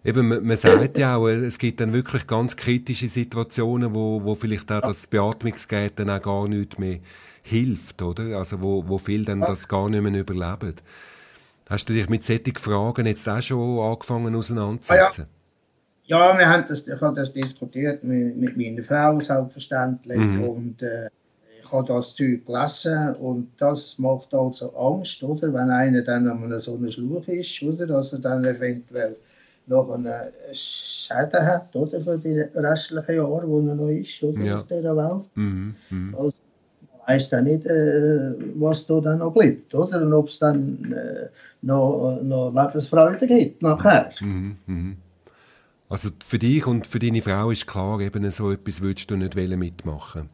Eben, 0.05 0.27
man, 0.27 0.45
man 0.45 0.55
sagt 0.55 0.99
ja 0.99 1.15
auch, 1.15 1.27
es 1.27 1.57
gibt 1.57 1.79
dann 1.79 1.91
wirklich 1.91 2.27
ganz 2.27 2.55
kritische 2.55 3.07
Situationen, 3.07 3.95
wo, 3.95 4.23
wo 4.23 4.35
vielleicht 4.35 4.71
auch 4.71 4.81
das 4.81 5.07
Beatmungsgerät 5.07 5.93
dann 5.95 6.11
auch 6.11 6.21
gar 6.21 6.47
nicht 6.47 6.77
mehr 6.77 6.99
hilft, 7.41 8.03
oder? 8.03 8.37
Also 8.37 8.61
wo, 8.61 8.87
wo 8.87 8.99
viele 8.99 9.25
dann 9.25 9.41
das 9.41 9.67
gar 9.67 9.89
nicht 9.89 10.03
mehr 10.03 10.21
überleben. 10.21 10.75
Hast 11.67 11.89
du 11.89 11.93
dich 11.93 12.07
mit 12.07 12.23
solchen 12.23 12.55
Fragen 12.55 13.07
jetzt 13.07 13.27
auch 13.27 13.41
schon 13.41 13.79
angefangen 13.79 14.35
auseinanderzusetzen? 14.35 15.25
Ja, 16.05 16.31
ja 16.31 16.37
wir 16.37 16.49
haben 16.49 16.65
das, 16.67 16.87
ich 16.87 17.01
habe 17.01 17.15
das 17.15 17.33
diskutiert 17.33 18.03
mit, 18.03 18.37
mit 18.37 18.55
meiner 18.55 18.83
Frau 18.83 19.19
selbstverständlich 19.19 20.19
mhm. 20.19 20.43
und 20.43 20.81
äh, 20.83 21.09
ich 21.59 21.71
habe 21.71 21.87
das 21.87 22.13
Zeug 22.15 22.45
gelesen 22.45 23.15
und 23.15 23.49
das 23.57 23.97
macht 23.97 24.35
also 24.35 24.69
Angst, 24.75 25.23
oder? 25.23 25.51
Wenn 25.51 25.71
einer 25.71 26.03
dann 26.03 26.27
an 26.27 26.59
so 26.59 26.75
einem 26.75 26.91
Schluch 26.91 27.27
ist, 27.27 27.63
oder? 27.63 27.87
Dass 27.87 28.13
er 28.13 28.19
dann 28.19 28.45
eventuell 28.45 29.15
noch 29.67 29.97
Schäden 30.53 31.45
hat, 31.45 31.75
oder? 31.75 32.01
Für 32.01 32.17
die 32.17 32.39
restlichen 32.39 33.15
Jahre, 33.15 33.47
wo 33.47 33.59
er 33.59 33.75
noch 33.75 33.89
ist, 33.89 34.21
oder? 34.23 34.43
Ja. 34.43 34.55
Auf 34.55 34.67
dieser 34.67 34.95
Welt. 34.95 35.29
Mhm. 35.35 35.75
Mhm. 35.89 36.15
Also, 36.17 36.41
weiß 37.07 37.29
dann 37.29 37.43
nicht, 37.45 37.65
äh, 37.65 38.33
was 38.55 38.85
da 38.85 38.99
dann 38.99 39.19
noch 39.19 39.33
bleibt, 39.33 39.73
oder? 39.73 40.01
Und 40.01 40.13
ob 40.13 40.27
es 40.27 40.39
dann 40.39 40.91
äh, 40.91 41.27
noch, 41.61 42.19
noch 42.21 42.53
Lebensfreude 42.53 43.27
gibt 43.27 43.61
nachher. 43.61 44.09
Mhm, 44.21 44.57
mh. 44.65 44.95
Also 45.87 46.09
für 46.25 46.39
dich 46.39 46.65
und 46.65 46.87
für 46.87 46.99
deine 46.99 47.21
Frau 47.21 47.51
ist 47.51 47.67
klar, 47.67 47.99
eben 47.99 48.29
so 48.31 48.51
etwas 48.51 48.81
würdest 48.81 49.11
du 49.11 49.17
nicht 49.17 49.35
mitmachen 49.35 50.29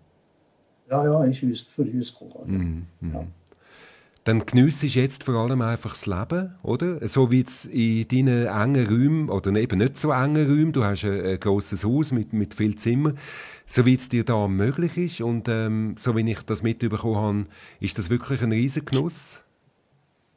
Ja, 0.89 1.03
ja, 1.03 1.23
ist 1.25 1.43
uns, 1.43 1.61
für 1.61 1.81
uns 1.81 2.15
klar. 2.15 2.45
Mhm, 2.45 2.85
mhm. 3.01 3.13
Ja. 3.13 3.25
Dann 4.23 4.45
geniessest 4.45 4.93
jetzt 4.93 5.23
vor 5.23 5.33
allem 5.35 5.63
einfach 5.63 5.93
das 5.93 6.05
Leben, 6.05 6.53
oder? 6.61 7.07
So 7.07 7.31
wie 7.31 7.41
es 7.41 7.65
in 7.65 8.07
deinen 8.07 8.45
engen 8.45 8.87
Räumen, 8.87 9.29
oder 9.29 9.51
eben 9.55 9.79
nicht 9.79 9.97
so 9.97 10.11
engen 10.11 10.45
Räumen, 10.45 10.71
du 10.73 10.83
hast 10.83 11.05
ein, 11.05 11.25
ein 11.25 11.39
grosses 11.39 11.83
Haus 11.83 12.11
mit, 12.11 12.31
mit 12.31 12.53
viel 12.53 12.75
Zimmer, 12.75 13.13
so 13.65 13.85
wie 13.87 13.95
es 13.95 14.09
dir 14.09 14.23
da 14.23 14.47
möglich 14.47 14.95
ist 14.97 15.21
und 15.21 15.47
ähm, 15.49 15.95
so 15.97 16.15
wie 16.15 16.31
ich 16.31 16.41
das 16.43 16.61
mitbekommen 16.61 17.15
habe, 17.15 17.45
ist 17.79 17.97
das 17.97 18.11
wirklich 18.11 18.43
ein 18.43 18.51
riesen 18.51 18.85
Genuss? 18.85 19.41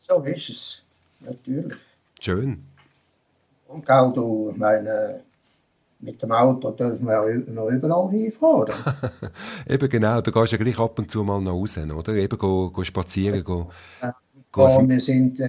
So 0.01 0.23
ist 0.23 0.49
es, 0.49 0.83
natürlich. 1.21 1.79
Schön. 2.21 2.65
Und 3.69 3.91
auch 3.91 4.15
du, 4.15 4.55
meine, 4.57 5.21
mit 6.05 6.23
dem 6.23 6.33
Auto 6.33 6.71
dürfen 6.71 7.07
wir 7.07 7.31
ja 7.31 7.39
noch 7.53 7.69
überall 7.69 8.11
hinfahren. 8.11 8.75
Eben 9.69 9.89
genau, 9.89 10.21
du 10.21 10.31
gehst 10.31 10.53
ja 10.53 10.59
gleich 10.59 10.79
ab 10.79 10.99
und 10.99 11.11
zu 11.11 11.25
mal 11.25 11.41
nach 11.41 11.53
raus, 11.53 11.79
oder? 11.79 12.15
Eben 12.15 12.39
go, 12.39 12.71
go 12.71 12.85
spazieren, 12.85 13.43
go, 13.43 13.71
ja, 14.03 14.15
go 14.53 14.89
wir 14.89 15.01
sind, 15.01 15.41
äh, 15.41 15.49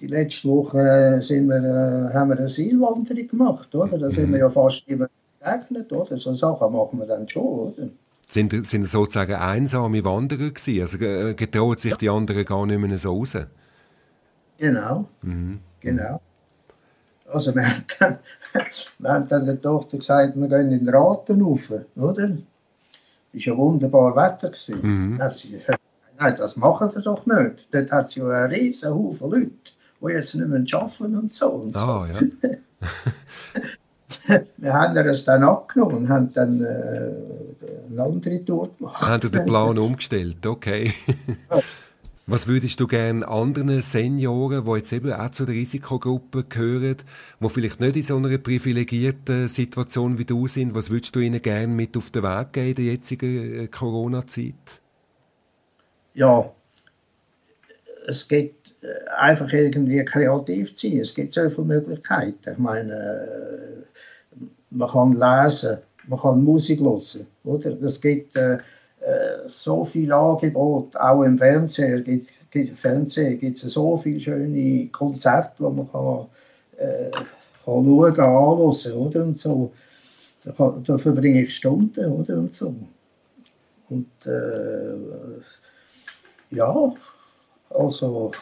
die 0.00 0.06
letzte 0.06 0.48
Woche 0.48 1.20
sind 1.20 1.48
wir, 1.48 1.56
äh, 1.56 2.14
haben 2.14 2.30
wir 2.30 2.38
eine 2.38 2.48
Seilwanderung 2.48 3.26
gemacht, 3.26 3.74
oder? 3.74 3.98
Da 3.98 4.10
sind 4.10 4.30
wir 4.32 4.38
ja 4.38 4.50
fast 4.50 4.86
immer 4.86 5.08
begegnet, 5.40 5.92
oder? 5.92 6.16
So 6.18 6.34
Sachen 6.34 6.72
machen 6.72 6.98
wir 6.98 7.06
dann 7.06 7.28
schon, 7.28 7.42
oder? 7.42 7.88
Sind, 8.28 8.66
sind 8.66 8.88
sozusagen 8.88 9.34
einsame 9.34 10.04
Wanderer 10.04 10.50
gewesen? 10.50 10.80
Also 10.80 10.98
äh, 10.98 11.34
getraut 11.34 11.80
sich 11.80 11.96
die 11.96 12.10
anderen 12.10 12.44
gar 12.44 12.66
nicht 12.66 12.78
mehr 12.78 12.98
so 12.98 13.16
raus? 13.16 13.36
Genau, 14.58 15.06
mhm. 15.22 15.60
genau. 15.80 16.20
Also 17.32 17.54
wir 17.54 17.66
haben, 17.68 17.84
dann, 17.98 18.18
wir 18.98 19.10
haben 19.10 19.28
dann 19.28 19.46
der 19.46 19.60
Tochter 19.60 19.98
gesagt, 19.98 20.36
wir 20.36 20.48
gehen 20.48 20.72
in 20.72 20.84
den 20.84 20.94
Raten 20.94 21.42
rauf, 21.42 21.72
oder? 21.96 22.30
Es 23.32 23.46
war 23.46 23.54
ja 23.54 23.56
wunderbar 23.56 24.16
Wetter. 24.16 24.50
Mhm. 24.82 25.20
Sie 25.30 25.58
gesagt, 25.58 25.80
nein, 26.18 26.36
das 26.38 26.56
machen 26.56 26.90
sie 26.94 27.02
doch 27.02 27.26
nicht. 27.26 27.68
Dort 27.70 27.92
hat 27.92 28.08
es 28.08 28.14
ja 28.14 28.28
einen 28.28 28.52
riesen 28.52 28.94
Haufen 28.94 29.30
Leute, 29.30 29.50
die 30.00 30.12
jetzt 30.12 30.34
nicht 30.34 30.48
mehr 30.48 30.64
arbeiten 30.80 31.16
und 31.16 31.34
so. 31.34 31.48
Und 31.48 31.78
so. 31.78 32.06
ja. 32.06 32.20
wir 34.56 34.72
haben 34.72 34.96
es 34.96 35.24
dann 35.24 35.44
abgenommen 35.44 35.96
und 35.96 36.08
haben 36.08 36.32
dann 36.32 36.62
äh, 36.62 37.12
eine 37.90 38.02
andere 38.02 38.44
Tour 38.44 38.70
gemacht. 38.76 39.06
Haben 39.06 39.22
Sie 39.22 39.30
den 39.30 39.46
Plan 39.46 39.78
umgestellt, 39.78 40.46
okay. 40.46 40.92
Was 42.28 42.48
würdest 42.48 42.80
du 42.80 42.88
gerne 42.88 43.26
anderen 43.28 43.80
Senioren, 43.82 44.64
die 44.64 44.70
jetzt 44.72 44.92
eben 44.92 45.12
auch 45.12 45.30
zu 45.30 45.44
der 45.44 45.54
Risikogruppe 45.54 46.42
gehören, 46.42 46.96
die 47.38 47.48
vielleicht 47.48 47.78
nicht 47.78 47.94
in 47.94 48.02
so 48.02 48.16
einer 48.16 48.36
privilegierten 48.36 49.46
Situation 49.46 50.18
wie 50.18 50.24
du 50.24 50.48
sind, 50.48 50.74
was 50.74 50.90
würdest 50.90 51.14
du 51.14 51.20
ihnen 51.20 51.40
gerne 51.40 51.72
mit 51.72 51.96
auf 51.96 52.10
den 52.10 52.24
Weg 52.24 52.52
geben 52.52 52.68
in 52.70 52.74
der 52.74 52.84
jetzigen 52.84 53.60
äh, 53.60 53.66
Corona-Zeit? 53.68 54.80
Ja, 56.14 56.50
es 58.08 58.26
gibt 58.26 58.74
äh, 58.82 59.08
einfach 59.18 59.52
irgendwie 59.52 60.04
kreativ 60.04 60.74
zu 60.74 60.88
sein. 60.88 60.98
Es 60.98 61.14
gibt 61.14 61.32
so 61.32 61.48
viele 61.48 61.64
Möglichkeiten. 61.64 62.50
Ich 62.50 62.58
meine, 62.58 62.92
äh, 62.92 64.40
man 64.70 64.88
kann 64.88 65.12
lesen, 65.12 65.78
man 66.08 66.18
kann 66.18 66.42
Musik 66.42 66.80
hören, 66.80 67.26
oder? 67.44 67.80
Es 67.82 68.00
gibt 68.00 68.36
so 69.46 69.84
viel 69.84 70.12
Angebot, 70.12 70.96
auch 70.96 71.22
im 71.22 71.38
Fernsehen 71.38 72.02
gibt, 72.02 72.32
gibt, 72.50 72.78
Fernsehen 72.78 73.38
gibt 73.38 73.62
es 73.62 73.72
so 73.72 73.96
viele 73.96 74.20
schöne 74.20 74.88
Konzerte, 74.88 75.54
wo 75.58 75.70
man 75.70 75.90
kann, 75.90 76.26
äh, 76.78 77.10
kann 77.10 77.24
schauen, 77.64 78.20
anhören, 78.20 78.92
oder? 78.94 79.24
Und 79.24 79.38
so. 79.38 79.72
Da, 80.44 80.52
kann, 80.52 80.84
da 80.84 80.98
verbringe 80.98 81.42
ich 81.42 81.54
Stunden, 81.54 82.12
oder? 82.12 82.38
Und 82.38 82.54
so. 82.54 82.74
Und 83.88 84.10
äh, 84.24 85.40
ja, 86.50 86.94
also 87.70 88.32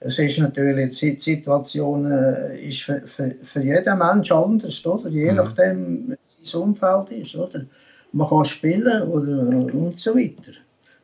es 0.00 0.18
ist 0.18 0.38
natürlich, 0.38 0.98
die 0.98 1.20
Situation 1.20 2.10
äh, 2.10 2.68
ist 2.68 2.82
für, 2.82 3.00
für, 3.06 3.34
für 3.42 3.62
jeden 3.62 3.98
Mensch 3.98 4.30
anders, 4.32 4.84
oder? 4.84 5.08
Je 5.08 5.30
mhm. 5.30 5.36
nachdem, 5.36 6.10
wie 6.10 6.46
sein 6.46 6.60
Umfeld 6.62 7.10
ist, 7.10 7.36
oder? 7.36 7.64
Man 8.12 8.28
kann 8.28 8.44
spielen 8.44 9.02
oder, 9.08 9.40
und 9.74 9.98
so 9.98 10.14
weiter. 10.14 10.52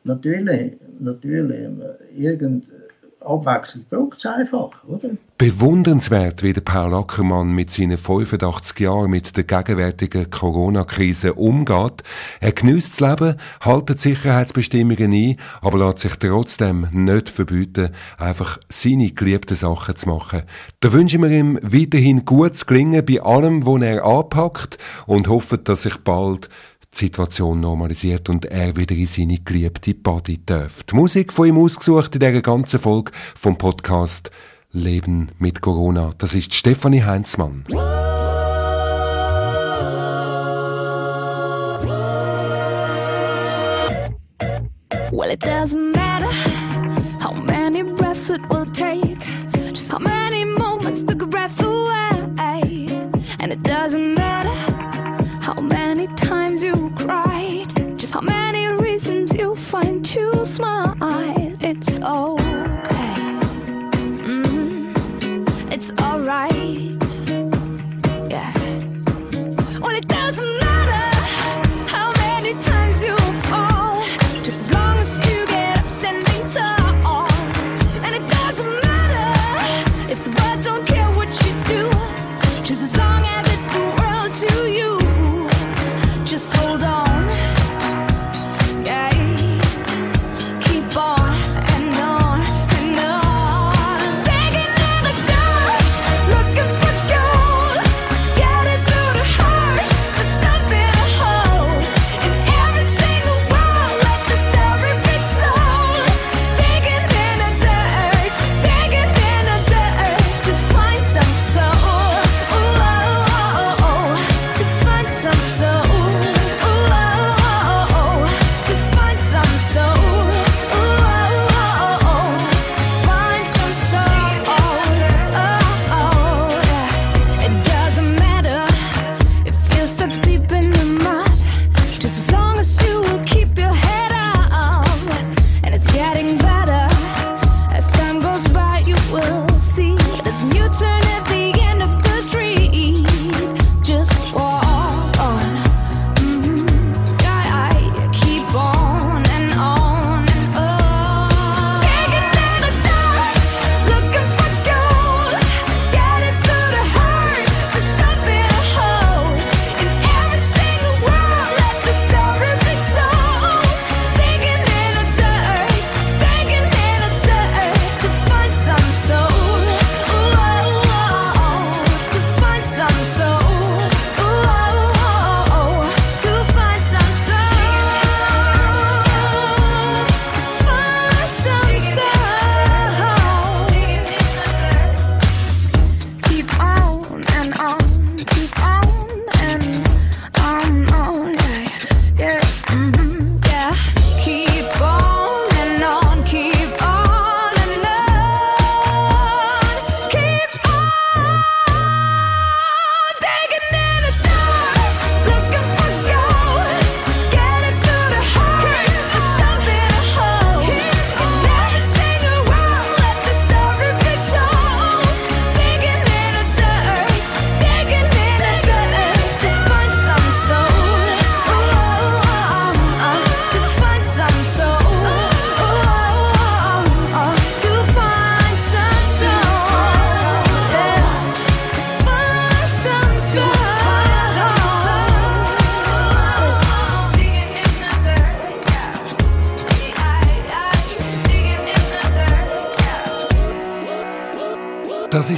Natürlich, 0.03 0.73
natürlich, 0.99 1.67
irgend 2.15 2.65
abwechselnd 3.21 3.89
braucht 3.89 4.17
es 4.17 4.25
einfach, 4.25 4.83
oder? 4.85 5.09
Bewundernswert, 5.37 6.43
wie 6.43 6.53
der 6.53 6.61
Paul 6.61 6.93
Ackermann 6.93 7.51
mit 7.53 7.71
seinen 7.71 7.97
85 7.97 8.79
Jahren 8.79 9.11
mit 9.11 9.37
der 9.37 9.43
gegenwärtigen 9.43 10.29
Corona-Krise 10.29 11.33
umgeht. 11.33 12.03
Er 12.39 12.51
genießt 12.51 12.99
das 12.99 13.09
Leben, 13.09 13.35
hält 13.61 13.99
Sicherheitsbestimmungen 13.99 15.13
ein, 15.13 15.37
aber 15.61 15.79
lässt 15.79 15.99
sich 15.99 16.15
trotzdem 16.15 16.87
nicht 16.91 17.29
verbieten, 17.29 17.89
einfach 18.17 18.57
seine 18.69 19.11
geliebten 19.11 19.55
Sachen 19.55 19.95
zu 19.95 20.09
machen. 20.09 20.43
Da 20.81 20.91
wünschen 20.91 21.21
wir 21.21 21.29
ihm 21.29 21.59
weiterhin 21.61 22.25
gutes 22.25 22.65
Gelingen 22.65 23.05
bei 23.05 23.21
allem, 23.21 23.65
was 23.65 23.81
er 23.81 24.05
anpackt 24.05 24.77
und 25.07 25.27
hoffen, 25.29 25.63
dass 25.63 25.83
sich 25.83 25.97
bald 25.97 26.49
die 26.93 26.97
Situation 26.97 27.59
normalisiert 27.59 28.29
und 28.29 28.45
er 28.45 28.75
wieder 28.75 28.95
in 28.95 29.07
seine 29.07 29.39
geliebte 29.39 29.93
Body 29.93 30.39
darf. 30.45 30.83
Die 30.83 30.95
Musik 30.95 31.31
von 31.31 31.47
ihm 31.47 31.57
ausgesucht 31.57 32.15
in 32.15 32.19
dieser 32.19 32.41
ganzen 32.41 32.79
Folge 32.79 33.11
vom 33.35 33.57
Podcast 33.57 34.31
Leben 34.71 35.29
mit 35.39 35.61
Corona. 35.61 36.13
Das 36.17 36.33
ist 36.33 36.53
Stefanie 36.53 37.03
Heinzmann. 37.03 37.65
Well, 45.11 45.31
it 45.31 45.39
doesn't 45.39 45.91
matter 45.95 46.31
how 47.19 47.33
many 47.33 47.83
breaths 47.83 48.29
it 48.29 48.41
will 48.49 48.65
smile. 60.45 60.95
It's 61.61 61.99
okay, 61.99 63.15
mm, 64.23 64.93
it's 65.71 65.91
alright. 66.01 66.98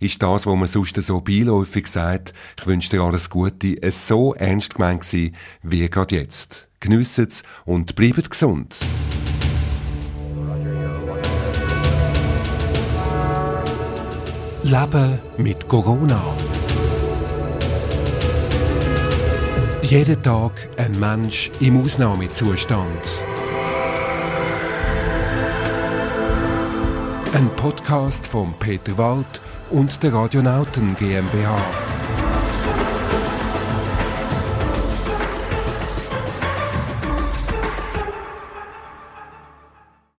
ist 0.00 0.22
das, 0.22 0.46
was 0.46 0.56
man 0.56 0.68
sonst 0.68 0.96
so 1.02 1.20
beiläufig 1.20 1.86
sagt, 1.86 2.34
ich 2.58 2.66
wünsche 2.66 2.90
dir 2.90 3.02
alles 3.02 3.30
Gute, 3.30 3.80
es 3.82 4.06
so 4.06 4.34
ernst 4.34 4.74
gemeint 4.74 5.02
gewesen, 5.02 5.36
wie 5.62 5.88
gerade 5.88 6.16
jetzt. 6.16 6.68
Geniesset's 6.80 7.42
und 7.64 7.96
bleibt 7.96 8.30
gesund. 8.30 8.76
Leben 14.62 15.18
mit 15.36 15.68
Corona. 15.68 16.20
Jeden 19.82 20.20
Tag 20.22 20.68
ein 20.76 20.98
Mensch 20.98 21.52
im 21.60 21.80
Ausnahmezustand. 21.80 23.04
Ein 27.36 27.50
Podcast 27.50 28.26
von 28.26 28.54
Peter 28.58 28.96
Wald 28.96 29.42
und 29.68 30.02
der 30.02 30.14
Radionauten 30.14 30.96
GmbH. 30.96 31.95